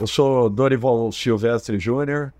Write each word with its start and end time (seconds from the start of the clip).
Eu 0.00 0.06
sou 0.06 0.48
Dorival 0.48 1.10
Silvestre 1.10 1.76
Júnior, 1.76 2.32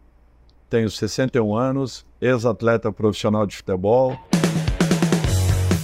tenho 0.70 0.88
61 0.88 1.56
anos, 1.56 2.06
ex-atleta 2.20 2.92
profissional 2.92 3.44
de 3.44 3.56
futebol. 3.56 4.16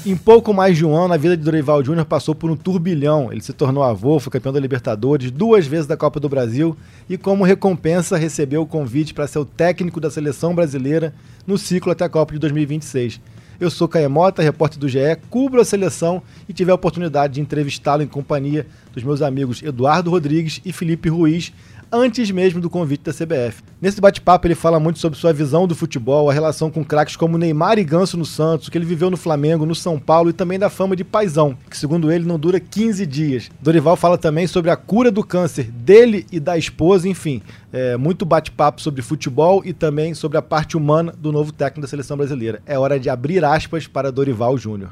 Em 0.06 0.16
pouco 0.16 0.54
mais 0.54 0.76
de 0.76 0.84
um 0.84 0.95
ano, 0.95 1.14
a 1.14 1.16
vida 1.16 1.37
de 1.37 1.42
Dorival 1.42 1.82
Júnior 1.82 2.06
passou 2.06 2.32
por 2.32 2.48
um 2.48 2.56
turbilhão. 2.56 3.32
Ele 3.32 3.40
se 3.40 3.52
tornou 3.52 3.82
avô, 3.82 4.21
foi 4.21 4.30
campeão 4.30 4.52
da 4.52 4.60
Libertadores, 4.60 5.32
duas 5.32 5.67
vezes 5.67 5.87
da 5.87 5.97
Copa 5.97 6.21
do 6.21 6.29
Brasil 6.29 6.76
e, 7.08 7.19
como 7.19 7.42
recompensa, 7.42 8.17
recebeu 8.17 8.63
o 8.63 8.67
convite 8.67 9.13
para 9.13 9.27
ser 9.27 9.41
o 9.41 9.45
técnico 9.45 10.01
da 10.01 10.11
seleção 10.11 10.54
brasileira 10.54 11.13
no 11.45 11.59
ciclo 11.59 11.91
até 11.91 12.04
a 12.04 12.09
Copa 12.09 12.35
de 12.35 12.38
2026. 12.38 13.21
Eu 13.60 13.71
sou 13.71 13.86
Caemota, 13.86 14.42
repórter 14.42 14.78
do 14.78 14.88
GE, 14.88 14.98
cubro 15.30 15.60
a 15.60 15.64
seleção 15.64 16.23
e 16.48 16.52
tive 16.52 16.70
a 16.70 16.74
oportunidade 16.74 17.34
de 17.34 17.41
entrevistá-lo 17.41 18.02
em 18.02 18.06
companhia 18.06 18.66
dos 18.92 19.04
meus 19.04 19.23
amigos 19.23 19.62
Eduardo 19.62 20.10
Rodrigues 20.10 20.60
e 20.64 20.73
Felipe 20.73 21.09
Ruiz, 21.09 21.52
antes 21.94 22.28
mesmo 22.32 22.60
do 22.60 22.68
convite 22.68 23.04
da 23.04 23.12
CBF. 23.12 23.62
Nesse 23.80 24.00
bate-papo 24.00 24.46
ele 24.46 24.56
fala 24.56 24.80
muito 24.80 24.98
sobre 24.98 25.18
sua 25.18 25.32
visão 25.32 25.66
do 25.66 25.74
futebol, 25.74 26.28
a 26.28 26.32
relação 26.32 26.70
com 26.70 26.84
craques 26.84 27.14
como 27.14 27.38
Neymar 27.38 27.78
e 27.78 27.84
Ganso 27.84 28.16
no 28.16 28.24
Santos, 28.24 28.68
que 28.68 28.76
ele 28.76 28.84
viveu 28.84 29.10
no 29.10 29.16
Flamengo, 29.16 29.64
no 29.64 29.74
São 29.74 29.98
Paulo 29.98 30.30
e 30.30 30.32
também 30.32 30.58
da 30.58 30.68
fama 30.68 30.96
de 30.96 31.04
paizão, 31.04 31.56
que 31.70 31.78
segundo 31.78 32.10
ele 32.10 32.24
não 32.24 32.38
dura 32.38 32.58
15 32.58 33.06
dias. 33.06 33.50
Dorival 33.60 33.96
fala 33.96 34.18
também 34.18 34.46
sobre 34.48 34.70
a 34.70 34.76
cura 34.76 35.12
do 35.12 35.22
câncer 35.22 35.70
dele 35.70 36.26
e 36.32 36.40
da 36.40 36.58
esposa, 36.58 37.08
enfim, 37.08 37.40
é, 37.72 37.96
muito 37.96 38.24
bate-papo 38.24 38.80
sobre 38.80 39.00
futebol 39.00 39.62
e 39.64 39.72
também 39.72 40.14
sobre 40.14 40.36
a 40.36 40.42
parte 40.42 40.76
humana 40.76 41.14
do 41.16 41.30
novo 41.30 41.52
técnico 41.52 41.82
da 41.82 41.88
seleção 41.88 42.16
brasileira. 42.16 42.60
É 42.66 42.76
hora 42.76 42.98
de 42.98 43.08
abrir 43.08 43.45
aspas 43.45 43.86
para 43.86 44.10
Dorival 44.10 44.58
Júnior. 44.58 44.90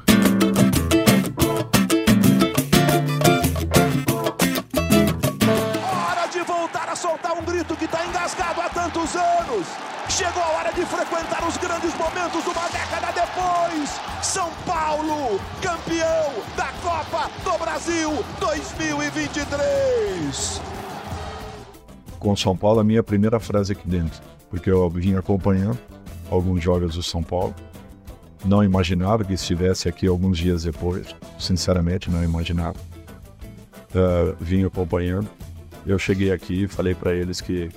De 11.23 11.23
frequentar 11.23 11.47
os 11.47 11.55
grandes 11.57 11.95
momentos 11.95 12.45
uma 12.45 12.69
década 12.69 13.11
depois. 13.11 13.99
São 14.21 14.51
Paulo, 14.65 15.39
campeão 15.61 16.33
da 16.55 16.71
Copa 16.81 17.29
do 17.43 17.57
Brasil 17.57 18.23
2023. 18.39 20.61
Com 22.19 22.35
São 22.35 22.55
Paulo, 22.55 22.79
a 22.79 22.83
minha 22.83 23.01
primeira 23.03 23.39
frase 23.39 23.73
aqui 23.73 23.87
dentro, 23.87 24.21
porque 24.49 24.69
eu 24.69 24.87
vim 24.89 25.15
acompanhando 25.15 25.79
alguns 26.29 26.61
jogos 26.63 26.95
do 26.95 27.03
São 27.03 27.23
Paulo. 27.23 27.55
Não 28.45 28.63
imaginava 28.63 29.23
que 29.23 29.33
estivesse 29.33 29.87
aqui 29.87 30.07
alguns 30.07 30.37
dias 30.37 30.63
depois. 30.63 31.15
Sinceramente, 31.39 32.11
não 32.11 32.21
imaginava. 32.23 32.77
Uh, 33.89 34.35
vim 34.39 34.65
acompanhando. 34.65 35.29
Eu 35.85 35.99
cheguei 35.99 36.31
aqui 36.31 36.63
e 36.63 36.67
falei 36.67 36.95
para 36.95 37.13
eles 37.13 37.39
que 37.39 37.69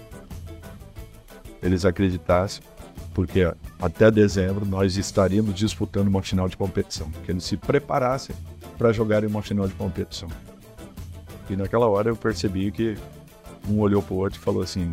eles 1.63 1.85
acreditassem, 1.85 2.63
porque 3.17 3.51
até 3.81 4.11
dezembro 4.11 4.67
nós 4.67 4.99
estaríamos 4.99 5.55
disputando 5.55 6.07
uma 6.07 6.21
final 6.21 6.51
de 6.51 6.55
competição, 6.55 7.11
que 7.25 7.33
eles 7.33 7.45
se 7.45 7.57
preparassem 7.57 8.37
para 8.77 8.93
jogarem 8.93 9.27
uma 9.27 9.41
final 9.41 9.67
de 9.67 9.73
competição. 9.73 10.29
E 11.49 11.57
naquela 11.57 11.87
hora 11.87 12.11
eu 12.11 12.17
percebi 12.17 12.71
que 12.71 12.95
um 13.67 13.81
olhou 13.81 14.03
para 14.03 14.13
o 14.13 14.19
outro 14.19 14.39
e 14.39 14.43
falou 14.43 14.63
assim: 14.63 14.93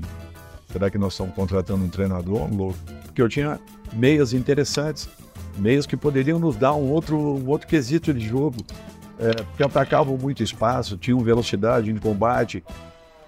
será 0.71 0.89
que 0.89 0.97
nós 0.97 1.11
estamos 1.11 1.35
contratando 1.35 1.83
um 1.83 1.89
treinador 1.89 2.43
um 2.43 2.55
louco? 2.55 2.79
Porque 3.03 3.21
eu 3.21 3.27
tinha 3.27 3.59
meias 3.91 4.31
interessantes, 4.31 5.09
meias 5.57 5.85
que 5.85 5.97
poderiam 5.97 6.39
nos 6.39 6.55
dar 6.55 6.73
um 6.75 6.91
outro, 6.91 7.17
um 7.17 7.49
outro 7.49 7.67
quesito 7.67 8.13
de 8.13 8.25
jogo, 8.25 8.55
é, 9.19 9.33
porque 9.33 9.63
atacavam 9.63 10.17
muito 10.17 10.41
espaço, 10.41 10.95
tinham 10.95 11.19
velocidade 11.19 11.91
em 11.91 11.97
combate, 11.97 12.63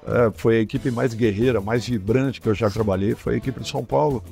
é, 0.07 0.31
foi 0.35 0.59
a 0.59 0.61
equipe 0.61 0.89
mais 0.89 1.13
guerreira, 1.13 1.59
mais 1.59 1.85
vibrante 1.85 2.39
que 2.39 2.47
eu 2.47 2.55
já 2.55 2.69
trabalhei, 2.69 3.13
foi 3.13 3.33
a 3.33 3.37
equipe 3.37 3.59
de 3.59 3.67
São 3.67 3.83
Paulo. 3.83 4.23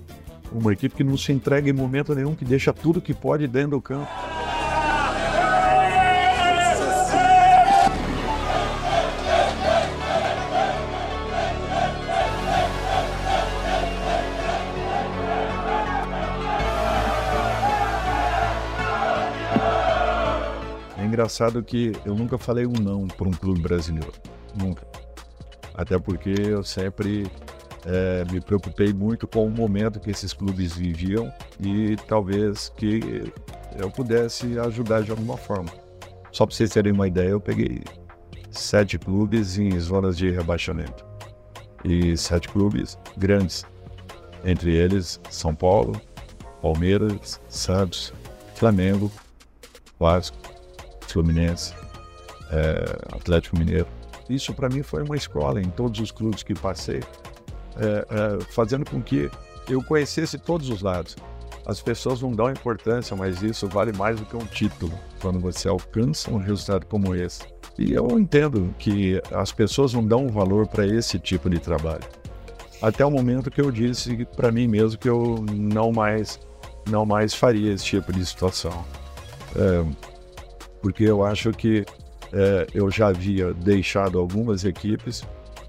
Uma 0.52 0.74
equipe 0.74 0.96
que 0.96 1.04
não 1.04 1.18
se 1.18 1.32
entrega 1.32 1.70
em 1.70 1.74
momento 1.74 2.14
nenhum, 2.14 2.36
que 2.36 2.46
deixa 2.46 2.72
tudo 2.72 3.02
que 3.02 3.14
pode 3.14 3.48
dentro 3.48 3.72
do 3.72 3.82
campo. 3.82 4.08
É 20.98 21.06
engraçado 21.06 21.64
que 21.64 21.94
eu 22.06 22.16
nunca 22.16 22.38
falei 22.38 22.66
um 22.66 22.74
não 22.74 23.08
para 23.08 23.28
um 23.28 23.32
clube 23.32 23.62
brasileiro. 23.62 24.14
Nunca 24.56 24.94
até 25.74 25.98
porque 25.98 26.30
eu 26.30 26.64
sempre 26.64 27.26
é, 27.86 28.24
me 28.32 28.40
preocupei 28.40 28.94
muito 28.94 29.28
com 29.28 29.46
o 29.46 29.50
momento 29.50 30.00
que 30.00 30.10
esses 30.10 30.34
clubes 30.34 30.74
viviam 30.74 31.32
e 31.60 31.96
talvez 32.08 32.70
que 32.70 33.32
eu 33.78 33.90
pudesse 33.92 34.58
ajudar 34.60 35.04
de 35.04 35.12
alguma 35.12 35.38
forma. 35.38 35.70
Só 36.32 36.46
para 36.46 36.56
vocês 36.56 36.70
terem 36.72 36.92
uma 36.92 37.08
ideia, 37.08 37.30
eu 37.30 37.40
peguei 37.40 37.84
sete 38.50 38.98
clubes 38.98 39.58
em 39.58 39.78
zonas 39.80 40.18
de 40.18 40.30
rebaixamento 40.30 41.06
e 41.84 42.16
sete 42.16 42.48
clubes 42.48 42.98
grandes, 43.18 43.66
entre 44.46 44.74
eles 44.74 45.20
São 45.30 45.54
Paulo, 45.54 46.00
Palmeiras, 46.62 47.42
Santos, 47.50 48.14
Flamengo, 48.56 49.12
Vasco, 50.00 50.38
Fluminense, 51.08 51.74
é, 52.52 53.16
Atlético 53.16 53.58
Mineiro. 53.58 53.88
Isso 54.30 54.54
para 54.54 54.70
mim 54.70 54.82
foi 54.82 55.04
uma 55.04 55.18
escola 55.18 55.62
em 55.62 55.70
todos 55.70 56.00
os 56.00 56.12
clubes 56.12 56.44
que 56.44 56.54
passei, 56.54 57.02
é, 57.78 58.06
é, 58.10 58.44
fazendo 58.52 58.90
com 58.90 59.02
que 59.02 59.30
eu 59.70 59.84
conhecesse 59.84 60.38
todos 60.38 60.70
os 60.70 60.82
lados. 60.82 61.16
As 61.66 61.82
pessoas 61.82 62.22
não 62.22 62.32
dão 62.32 62.52
importância, 62.52 63.16
mas 63.16 63.42
isso 63.42 63.68
vale 63.68 63.94
mais 63.94 64.20
do 64.20 64.26
que 64.26 64.36
um 64.36 64.46
título 64.46 64.92
quando 65.22 65.40
você 65.40 65.70
alcança 65.70 66.30
um 66.30 66.38
resultado 66.38 66.86
como 66.86 67.16
esse. 67.16 67.42
E 67.80 67.94
eu 67.94 68.20
entendo 68.20 68.74
que 68.78 69.22
as 69.32 69.52
pessoas 69.52 69.94
não 69.94 70.06
dão 70.06 70.28
valor 70.28 70.68
para 70.68 70.86
esse 70.86 71.18
tipo 71.18 71.50
de 71.50 71.60
trabalho. 71.60 72.04
Até 72.82 73.06
o 73.06 73.10
momento 73.10 73.50
que 73.50 73.62
eu 73.62 73.72
disse 73.72 74.26
para 74.36 74.52
mim 74.52 74.68
mesmo 74.68 75.00
que 75.00 75.08
eu 75.08 75.46
não 75.50 75.92
mais 75.92 76.40
não 76.90 77.06
mais 77.06 77.34
faria 77.34 77.74
esse 77.74 77.86
tipo 77.86 78.12
de 78.12 78.26
situação. 78.26 78.86
É, 79.56 79.86
porque 80.82 81.06
eu 81.06 81.24
acho 81.24 81.52
que 81.52 81.86
é, 82.34 82.68
eu 82.74 82.92
já 82.92 83.08
havia 83.08 83.54
deixado 83.54 84.20
algumas 84.20 84.66
equipes 84.66 85.24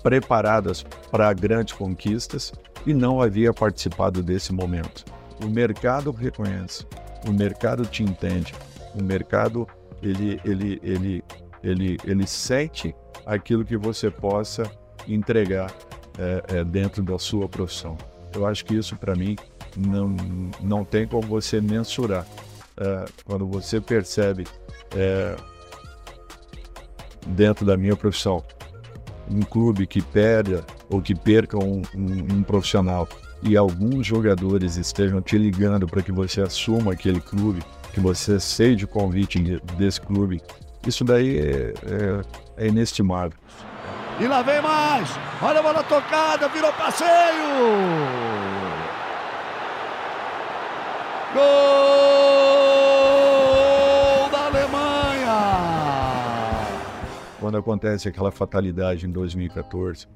preparadas 0.05 0.85
para 1.11 1.33
grandes 1.33 1.73
conquistas 1.73 2.53
e 2.87 2.93
não 2.93 3.23
havia 3.23 3.53
participado 3.55 4.23
desse 4.23 4.53
momento. 4.53 5.05
O 5.43 5.49
mercado 5.49 6.13
reconhece, 6.13 6.87
o 7.27 7.33
mercado 7.33 7.87
te 7.87 8.03
entende, 8.03 8.55
o 8.95 9.03
mercado 9.03 9.67
ele, 10.03 10.39
ele, 10.45 10.81
ele, 10.83 11.25
ele, 11.63 11.99
ele 12.05 12.27
sente 12.27 12.95
aquilo 13.25 13.65
que 13.65 13.79
você 13.79 14.11
possa 14.11 14.71
entregar 15.09 15.73
é, 16.19 16.59
é, 16.59 16.65
dentro 16.65 17.03
da 17.03 17.19
sua 17.19 17.49
profissão. 17.49 17.97
Eu 18.35 18.47
acho 18.47 18.65
que 18.65 18.75
isso 18.75 18.97
para 18.97 19.17
mim 19.17 19.37
não, 19.75 20.15
não 20.61 20.85
tem 20.85 21.07
como 21.07 21.27
você 21.27 21.61
mensurar. 21.61 22.27
É, 22.77 23.05
quando 23.25 23.47
você 23.47 23.81
percebe 23.81 24.45
é, 24.95 25.37
dentro 27.29 27.65
da 27.65 27.77
minha 27.77 27.97
profissão. 27.97 28.45
Um 29.31 29.41
clube 29.41 29.87
que 29.87 30.03
perda 30.03 30.65
ou 30.89 31.01
que 31.01 31.15
perca 31.15 31.57
um, 31.59 31.83
um, 31.95 32.37
um 32.37 32.43
profissional 32.43 33.09
e 33.43 33.57
alguns 33.57 34.07
jogadores 34.07 34.77
estejam 34.77 35.21
te 35.21 35.37
ligando 35.37 35.87
para 35.87 36.03
que 36.03 36.11
você 36.11 36.41
assuma 36.41 36.93
aquele 36.93 37.21
clube, 37.21 37.63
que 37.93 38.01
você 38.01 38.41
seja 38.41 38.87
o 38.87 38.89
convite 38.89 39.39
desse 39.77 40.01
clube, 40.01 40.41
isso 40.87 41.05
daí 41.05 41.39
é, 41.39 41.75
é, 42.57 42.65
é 42.65 42.69
inestimável. 42.69 43.39
E 44.21 44.27
lá 44.27 44.43
vem 44.43 44.63
mais! 44.63 45.09
Olha 45.43 45.61
a 45.61 45.63
bola 45.63 45.83
tocada, 45.83 46.49
virou 46.49 46.73
passeio! 46.73 47.09
Gol! 51.35 51.64
Acontece 57.65 58.09
aquela 58.09 58.31
fatalidade 58.31 59.07
em 59.07 59.11
2014, 59.11 60.07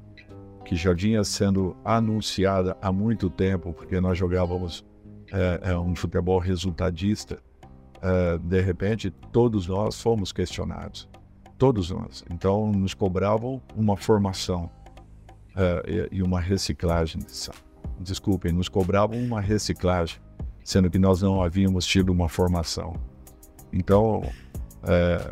que 0.67 0.77
já 0.77 0.93
vinha 0.93 1.25
sendo 1.25 1.75
anunciada 1.83 2.77
há 2.83 2.93
muito 2.93 3.31
tempo, 3.31 3.73
porque 3.73 3.99
nós 4.01 4.19
jogávamos 4.19 4.85
é, 5.33 5.77
um 5.79 5.97
futebol 5.97 6.39
resultadista, 6.39 7.39
é, 8.03 8.39
de 8.39 8.61
repente 8.61 9.11
todos 9.33 9.67
nós 9.67 10.01
fomos 10.01 10.31
questionados. 10.31 11.09
Todos 11.57 11.91
nós. 11.91 12.23
Então 12.31 12.71
nos 12.71 12.93
cobravam 12.93 13.63
uma 13.75 13.97
formação 13.97 14.71
é, 15.57 16.09
e 16.13 16.23
uma 16.23 16.39
reciclagem. 16.39 17.23
Desculpem, 17.99 18.53
nos 18.53 18.69
cobravam 18.69 19.19
uma 19.19 19.41
reciclagem, 19.41 20.21
sendo 20.63 20.91
que 20.91 20.99
nós 20.99 21.23
não 21.23 21.43
havíamos 21.43 21.87
tido 21.87 22.11
uma 22.11 22.29
formação. 22.29 22.95
Então, 23.73 24.23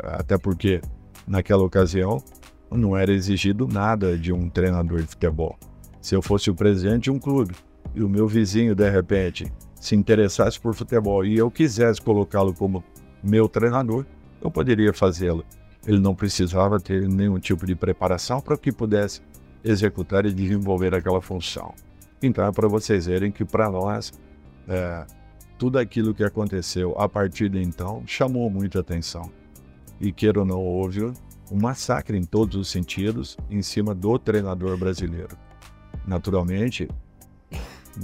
até 0.03 0.37
porque 0.37 0.81
naquela 1.27 1.63
ocasião, 1.63 2.23
não 2.71 2.95
era 2.95 3.11
exigido 3.11 3.67
nada 3.67 4.17
de 4.17 4.31
um 4.31 4.49
treinador 4.49 5.01
de 5.01 5.07
futebol. 5.07 5.57
Se 6.01 6.15
eu 6.15 6.21
fosse 6.21 6.49
o 6.49 6.55
presidente 6.55 7.03
de 7.03 7.11
um 7.11 7.19
clube 7.19 7.53
e 7.93 8.01
o 8.01 8.09
meu 8.09 8.27
vizinho, 8.27 8.73
de 8.73 8.89
repente, 8.89 9.51
se 9.75 9.95
interessasse 9.95 10.59
por 10.59 10.73
futebol 10.73 11.25
e 11.25 11.37
eu 11.37 11.51
quisesse 11.51 12.01
colocá-lo 12.01 12.53
como 12.53 12.83
meu 13.23 13.47
treinador, 13.47 14.05
eu 14.41 14.49
poderia 14.49 14.93
fazê-lo. 14.93 15.43
Ele 15.85 15.99
não 15.99 16.15
precisava 16.15 16.79
ter 16.79 17.07
nenhum 17.07 17.39
tipo 17.39 17.65
de 17.65 17.75
preparação 17.75 18.41
para 18.41 18.57
que 18.57 18.71
pudesse 18.71 19.21
executar 19.63 20.25
e 20.25 20.33
desenvolver 20.33 20.93
aquela 20.93 21.21
função. 21.21 21.73
Então, 22.21 22.45
é 22.45 22.51
para 22.51 22.67
vocês 22.67 23.05
verem 23.05 23.31
que, 23.31 23.45
para 23.45 23.69
nós, 23.69 24.11
é, 24.67 25.05
tudo 25.57 25.79
aquilo 25.79 26.13
que 26.13 26.23
aconteceu 26.23 26.95
a 26.99 27.07
partir 27.07 27.49
de 27.49 27.61
então 27.61 28.03
chamou 28.05 28.49
muita 28.49 28.79
atenção. 28.79 29.31
E 29.99 30.11
queira 30.11 30.39
ou 30.39 30.45
não, 30.45 30.59
houve 30.59 31.03
um 31.51 31.59
massacre 31.61 32.17
em 32.17 32.23
todos 32.23 32.55
os 32.55 32.69
sentidos 32.69 33.37
em 33.49 33.61
cima 33.61 33.95
do 33.95 34.17
treinador 34.19 34.77
brasileiro. 34.77 35.37
Naturalmente, 36.05 36.87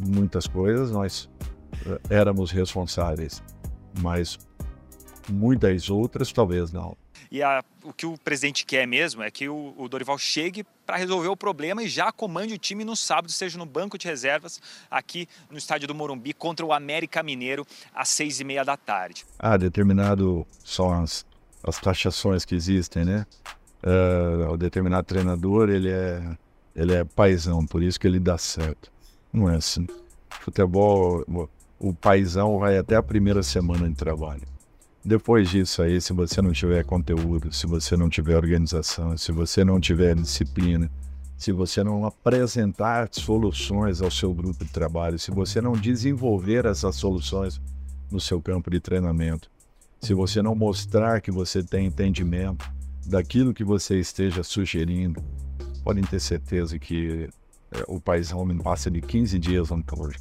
muitas 0.07 0.48
coisas 0.48 0.92
nós 0.92 1.30
eh, 1.86 2.00
éramos 2.10 2.51
responsáveis, 2.51 3.44
mas 4.01 4.40
muitas 5.30 5.90
outras 5.90 6.31
talvez 6.31 6.72
não. 6.72 6.98
E 7.31 7.42
a, 7.42 7.63
o 7.84 7.92
que 7.92 8.06
o 8.06 8.16
presidente 8.18 8.63
quer 8.63 8.86
mesmo 8.86 9.24
é 9.24 9.31
que 9.31 9.50
o, 9.50 9.74
o 9.75 9.89
Dorival 9.89 10.19
chegue 10.19 10.63
para 10.86 10.98
resolver 10.98 11.30
o 11.30 11.38
problema 11.38 11.81
e 11.81 11.88
já 11.88 12.12
comande 12.12 12.54
o 12.54 12.57
time 12.60 12.84
no 12.84 12.96
sábado, 12.96 13.31
seja 13.31 13.57
no 13.57 13.66
banco 13.66 13.98
de 13.98 14.07
reservas, 14.07 14.62
aqui 14.89 15.28
no 15.50 15.57
estádio 15.57 15.88
do 15.88 15.96
Morumbi, 15.96 16.34
contra 16.34 16.63
o 16.63 16.72
América 16.72 17.24
Mineiro, 17.24 17.66
às 17.94 18.10
seis 18.10 18.39
e 18.39 18.44
meia 18.44 18.63
da 18.63 18.78
tarde. 18.78 19.25
Ah, 19.39 19.57
determinado 19.57 20.46
são 20.63 20.94
as, 20.94 21.25
as 21.63 21.80
taxações 21.80 22.45
que 22.45 22.56
existem, 22.56 23.06
né? 23.06 23.25
Uh, 23.83 24.51
o 24.51 24.57
determinado 24.57 25.06
treinador, 25.06 25.69
ele 25.69 25.89
é, 25.89 26.38
ele 26.75 26.94
é 26.94 27.04
paisão, 27.04 27.65
por 27.65 27.81
isso 27.81 28.00
que 28.00 28.07
ele 28.07 28.19
dá 28.19 28.38
certo. 28.38 28.92
Não 29.31 29.50
é 29.50 29.56
assim. 29.56 29.88
Futebol, 30.42 31.24
o 31.80 31.94
paisão 31.94 32.60
vai 32.60 32.77
até 32.77 32.95
a 32.95 33.04
primeira 33.04 33.44
semana 33.44 33.89
de 33.89 33.95
trabalho. 33.95 34.44
Depois 35.06 35.50
disso 35.50 35.81
aí, 35.81 36.00
se 36.00 36.13
você 36.13 36.42
não 36.42 36.54
tiver 36.54 36.86
conteúdo, 36.86 37.51
se 37.51 37.68
você 37.68 37.98
não 37.98 38.10
tiver 38.10 38.38
organização, 38.38 39.18
se 39.18 39.33
você 39.33 39.63
não 39.63 39.80
tiver 39.80 40.15
disciplina, 40.15 40.89
se 41.38 41.51
você 41.51 41.83
não 41.83 42.06
apresentar 42.06 43.10
soluções 43.12 44.01
ao 44.01 44.10
seu 44.10 44.33
grupo 44.33 44.63
de 44.63 44.71
trabalho, 44.71 45.19
se 45.19 45.30
você 45.30 45.60
não 45.60 45.74
desenvolver 45.74 46.65
essas 46.65 46.95
soluções 46.95 47.60
no 48.10 48.19
seu 48.19 48.42
campo 48.42 48.71
de 48.71 48.80
treinamento, 48.80 49.51
se 50.04 50.14
você 50.14 50.42
não 50.42 50.54
mostrar 50.54 51.22
que 51.22 51.32
você 51.32 51.64
tem 51.64 51.86
entendimento 51.86 52.70
daquilo 53.06 53.54
que 53.54 53.64
você 53.64 54.02
esteja 54.02 54.44
sugerindo, 54.44 55.24
podem 55.82 56.04
ter 56.04 56.20
certeza 56.20 56.78
que 56.78 57.30
é, 57.72 57.84
o 57.88 58.02
paizão 58.02 58.46
não 58.46 58.58
passa 58.58 58.92
de 58.92 59.00
15 59.00 59.40
dias 59.40 59.72
no. 59.72 60.14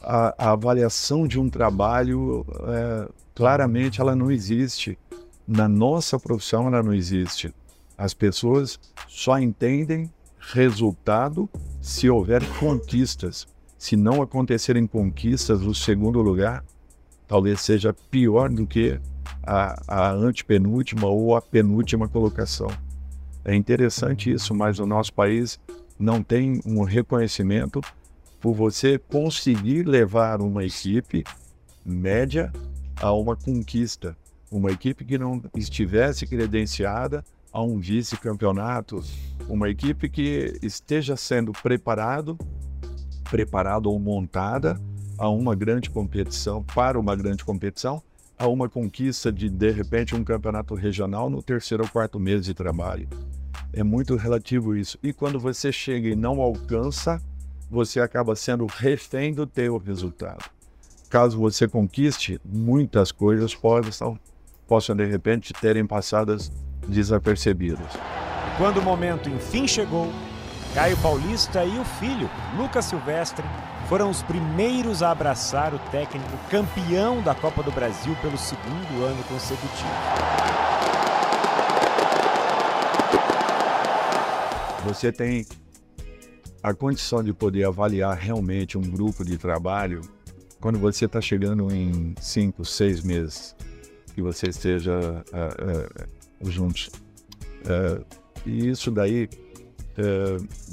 A, 0.00 0.32
a, 0.38 0.52
avaliação 0.52 1.26
de 1.26 1.40
um 1.40 1.50
trabalho, 1.50 2.46
é, 2.68 3.08
claramente, 3.34 4.00
ela 4.00 4.14
não 4.14 4.30
existe. 4.30 4.96
Na 5.44 5.68
nossa 5.68 6.20
profissão, 6.20 6.68
ela 6.68 6.80
não 6.80 6.94
existe. 6.94 7.52
As 7.98 8.14
pessoas 8.14 8.78
só 9.08 9.40
entendem 9.40 10.08
resultado 10.38 11.50
se 11.80 12.08
houver 12.08 12.44
conquistas. 12.60 13.48
Se 13.76 13.96
não 13.96 14.22
acontecerem 14.22 14.86
conquistas, 14.86 15.62
o 15.62 15.74
segundo 15.74 16.22
lugar 16.22 16.64
talvez 17.26 17.60
seja 17.60 17.92
pior 17.92 18.48
do 18.48 18.68
que 18.68 19.00
a, 19.46 19.76
a 19.86 20.10
antepenúltima 20.10 21.06
ou 21.06 21.36
a 21.36 21.40
penúltima 21.40 22.08
colocação. 22.08 22.68
É 23.44 23.54
interessante 23.54 24.32
isso, 24.32 24.54
mas 24.54 24.78
o 24.80 24.86
nosso 24.86 25.12
país 25.12 25.60
não 25.98 26.22
tem 26.22 26.60
um 26.66 26.82
reconhecimento 26.82 27.80
por 28.40 28.54
você 28.54 28.98
conseguir 28.98 29.84
levar 29.84 30.40
uma 30.40 30.64
equipe 30.64 31.24
média 31.84 32.52
a 33.00 33.12
uma 33.12 33.36
conquista. 33.36 34.16
Uma 34.50 34.70
equipe 34.70 35.04
que 35.04 35.18
não 35.18 35.42
estivesse 35.56 36.26
credenciada 36.26 37.24
a 37.52 37.62
um 37.62 37.78
vice-campeonato, 37.78 39.02
uma 39.48 39.68
equipe 39.68 40.08
que 40.08 40.58
esteja 40.62 41.16
sendo 41.16 41.52
preparado, 41.52 42.36
preparada 43.30 43.88
ou 43.88 43.98
montada 43.98 44.80
a 45.18 45.28
uma 45.28 45.54
grande 45.54 45.88
competição, 45.88 46.62
para 46.62 46.98
uma 46.98 47.16
grande 47.16 47.44
competição, 47.44 48.02
a 48.38 48.46
uma 48.46 48.68
conquista 48.68 49.32
de, 49.32 49.48
de 49.48 49.70
repente, 49.70 50.14
um 50.14 50.22
campeonato 50.22 50.74
regional 50.74 51.30
no 51.30 51.42
terceiro 51.42 51.84
ou 51.84 51.88
quarto 51.88 52.20
mês 52.20 52.44
de 52.44 52.52
trabalho. 52.54 53.08
É 53.72 53.82
muito 53.82 54.16
relativo 54.16 54.76
isso. 54.76 54.98
E 55.02 55.12
quando 55.12 55.40
você 55.40 55.72
chega 55.72 56.08
e 56.08 56.16
não 56.16 56.40
alcança, 56.40 57.20
você 57.70 58.00
acaba 58.00 58.36
sendo 58.36 58.66
refém 58.66 59.32
do 59.32 59.46
teu 59.46 59.78
resultado. 59.78 60.44
Caso 61.08 61.38
você 61.38 61.66
conquiste, 61.66 62.40
muitas 62.44 63.10
coisas 63.10 63.54
possam, 63.54 64.18
possam 64.66 64.94
de 64.94 65.04
repente 65.04 65.52
terem 65.54 65.86
passadas 65.86 66.52
desapercebidas. 66.86 67.92
Quando 68.58 68.78
o 68.78 68.82
momento 68.82 69.28
enfim 69.28 69.66
chegou, 69.66 70.10
Caio 70.74 70.96
Paulista 70.98 71.64
e 71.64 71.78
o 71.78 71.84
filho, 71.84 72.28
Lucas 72.56 72.86
Silvestre, 72.86 73.46
foram 73.88 74.10
os 74.10 74.20
primeiros 74.22 75.00
a 75.00 75.12
abraçar 75.12 75.72
o 75.72 75.78
técnico 75.90 76.36
campeão 76.50 77.22
da 77.22 77.34
Copa 77.34 77.62
do 77.62 77.70
Brasil 77.70 78.16
pelo 78.20 78.36
segundo 78.36 79.04
ano 79.04 79.22
consecutivo. 79.24 79.88
Você 84.84 85.12
tem 85.12 85.46
a 86.62 86.74
condição 86.74 87.22
de 87.22 87.32
poder 87.32 87.64
avaliar 87.64 88.16
realmente 88.16 88.76
um 88.76 88.82
grupo 88.82 89.24
de 89.24 89.38
trabalho 89.38 90.00
quando 90.60 90.80
você 90.80 91.04
está 91.04 91.20
chegando 91.20 91.72
em 91.72 92.14
cinco, 92.20 92.64
seis 92.64 93.02
meses 93.02 93.54
que 94.14 94.22
você 94.22 94.48
esteja 94.48 94.98
uh, 94.98 96.44
uh, 96.44 96.50
juntos. 96.50 96.90
Uh, 97.62 98.04
e 98.44 98.68
isso 98.68 98.90
daí, 98.90 99.28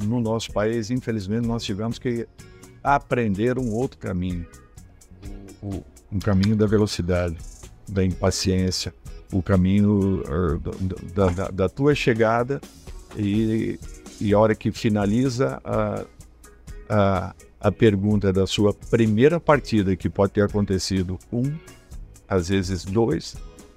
no 0.04 0.20
nosso 0.20 0.52
país, 0.52 0.92
infelizmente, 0.92 1.48
nós 1.48 1.64
tivemos 1.64 1.98
que 1.98 2.28
aprender 2.84 3.58
um 3.58 3.72
outro 3.72 3.98
caminho. 3.98 4.46
O, 5.62 5.84
um 6.12 6.20
caminho 6.20 6.56
da 6.56 6.66
velocidade, 6.66 7.38
da 7.88 8.04
impaciência, 8.04 8.94
o 9.32 9.42
caminho 9.42 10.22
er, 10.28 10.60
da, 11.14 11.28
da, 11.30 11.48
da 11.50 11.70
tua 11.70 11.96
chegada 11.96 12.62
e, 13.18 13.80
e 14.22 14.34
a 14.34 14.40
hora 14.40 14.54
que 14.54 14.72
finaliza 14.72 15.60
a, 15.64 16.06
a, 16.90 17.36
a 17.60 17.72
pergunta 17.72 18.32
da 18.32 18.46
sua 18.46 18.74
primeira 18.74 19.40
partida, 19.40 19.96
que 19.96 20.10
pode 20.10 20.34
ter 20.34 20.44
acontecido 20.44 21.18
um, 21.32 21.56
às 22.28 22.50
vezes 22.50 22.86
dois, 22.86 23.36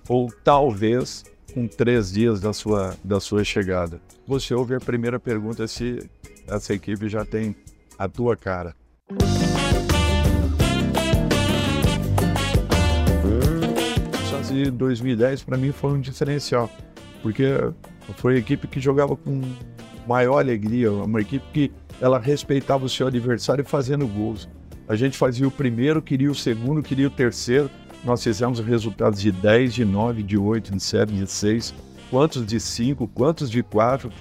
ou 0.09 0.31
talvez 0.45 1.25
com 1.55 1.67
três 1.67 2.13
dias 2.13 2.41
da 2.41 2.53
sua, 2.53 2.95
da 3.03 3.19
sua 3.19 3.43
chegada. 3.43 4.01
Você 4.27 4.53
ouve 4.53 4.75
a 4.75 4.81
primeira 4.81 5.19
pergunta 5.19 5.67
se 5.67 6.09
essa 6.47 6.75
equipe 6.75 7.09
já 7.09 7.25
tem 7.25 7.57
a 7.99 8.09
tua 8.09 8.37
cara. 8.37 8.75
De 14.57 14.71
2010 14.71 15.45
para 15.45 15.57
mim 15.57 15.71
foi 15.71 15.93
um 15.93 16.01
diferencial, 16.01 16.71
porque 17.23 17.45
foi 18.17 18.37
a 18.37 18.39
equipe 18.39 18.67
que 18.67 18.81
jogava 18.81 19.17
com 19.17 19.41
maior 20.07 20.39
alegria, 20.39 20.91
uma 20.93 21.21
equipe 21.21 21.45
que 21.53 21.73
ela 22.01 22.19
respeitava 22.19 22.85
o 22.85 22.89
seu 22.89 23.07
adversário 23.07 23.65
fazendo 23.65 24.07
gols. 24.07 24.49
A 24.89 24.95
gente 24.95 25.17
fazia 25.17 25.47
o 25.47 25.51
primeiro, 25.51 26.01
queria 26.01 26.31
o 26.31 26.35
segundo, 26.35 26.83
queria 26.83 27.09
o 27.09 27.11
terceiro. 27.11 27.69
Nós 28.05 28.23
fizemos 28.23 28.61
resultados 28.61 29.21
de 29.21 29.33
10, 29.33 29.75
de 29.75 29.85
9, 29.85 30.23
de 30.23 30.39
8, 30.39 30.77
de 30.77 30.83
7, 30.83 31.13
de 31.13 31.27
6, 31.27 31.75
quantos 32.09 32.47
de 32.47 32.61
5, 32.61 33.09
quantos 33.09 33.51
de 33.51 33.63
4, 33.65 34.13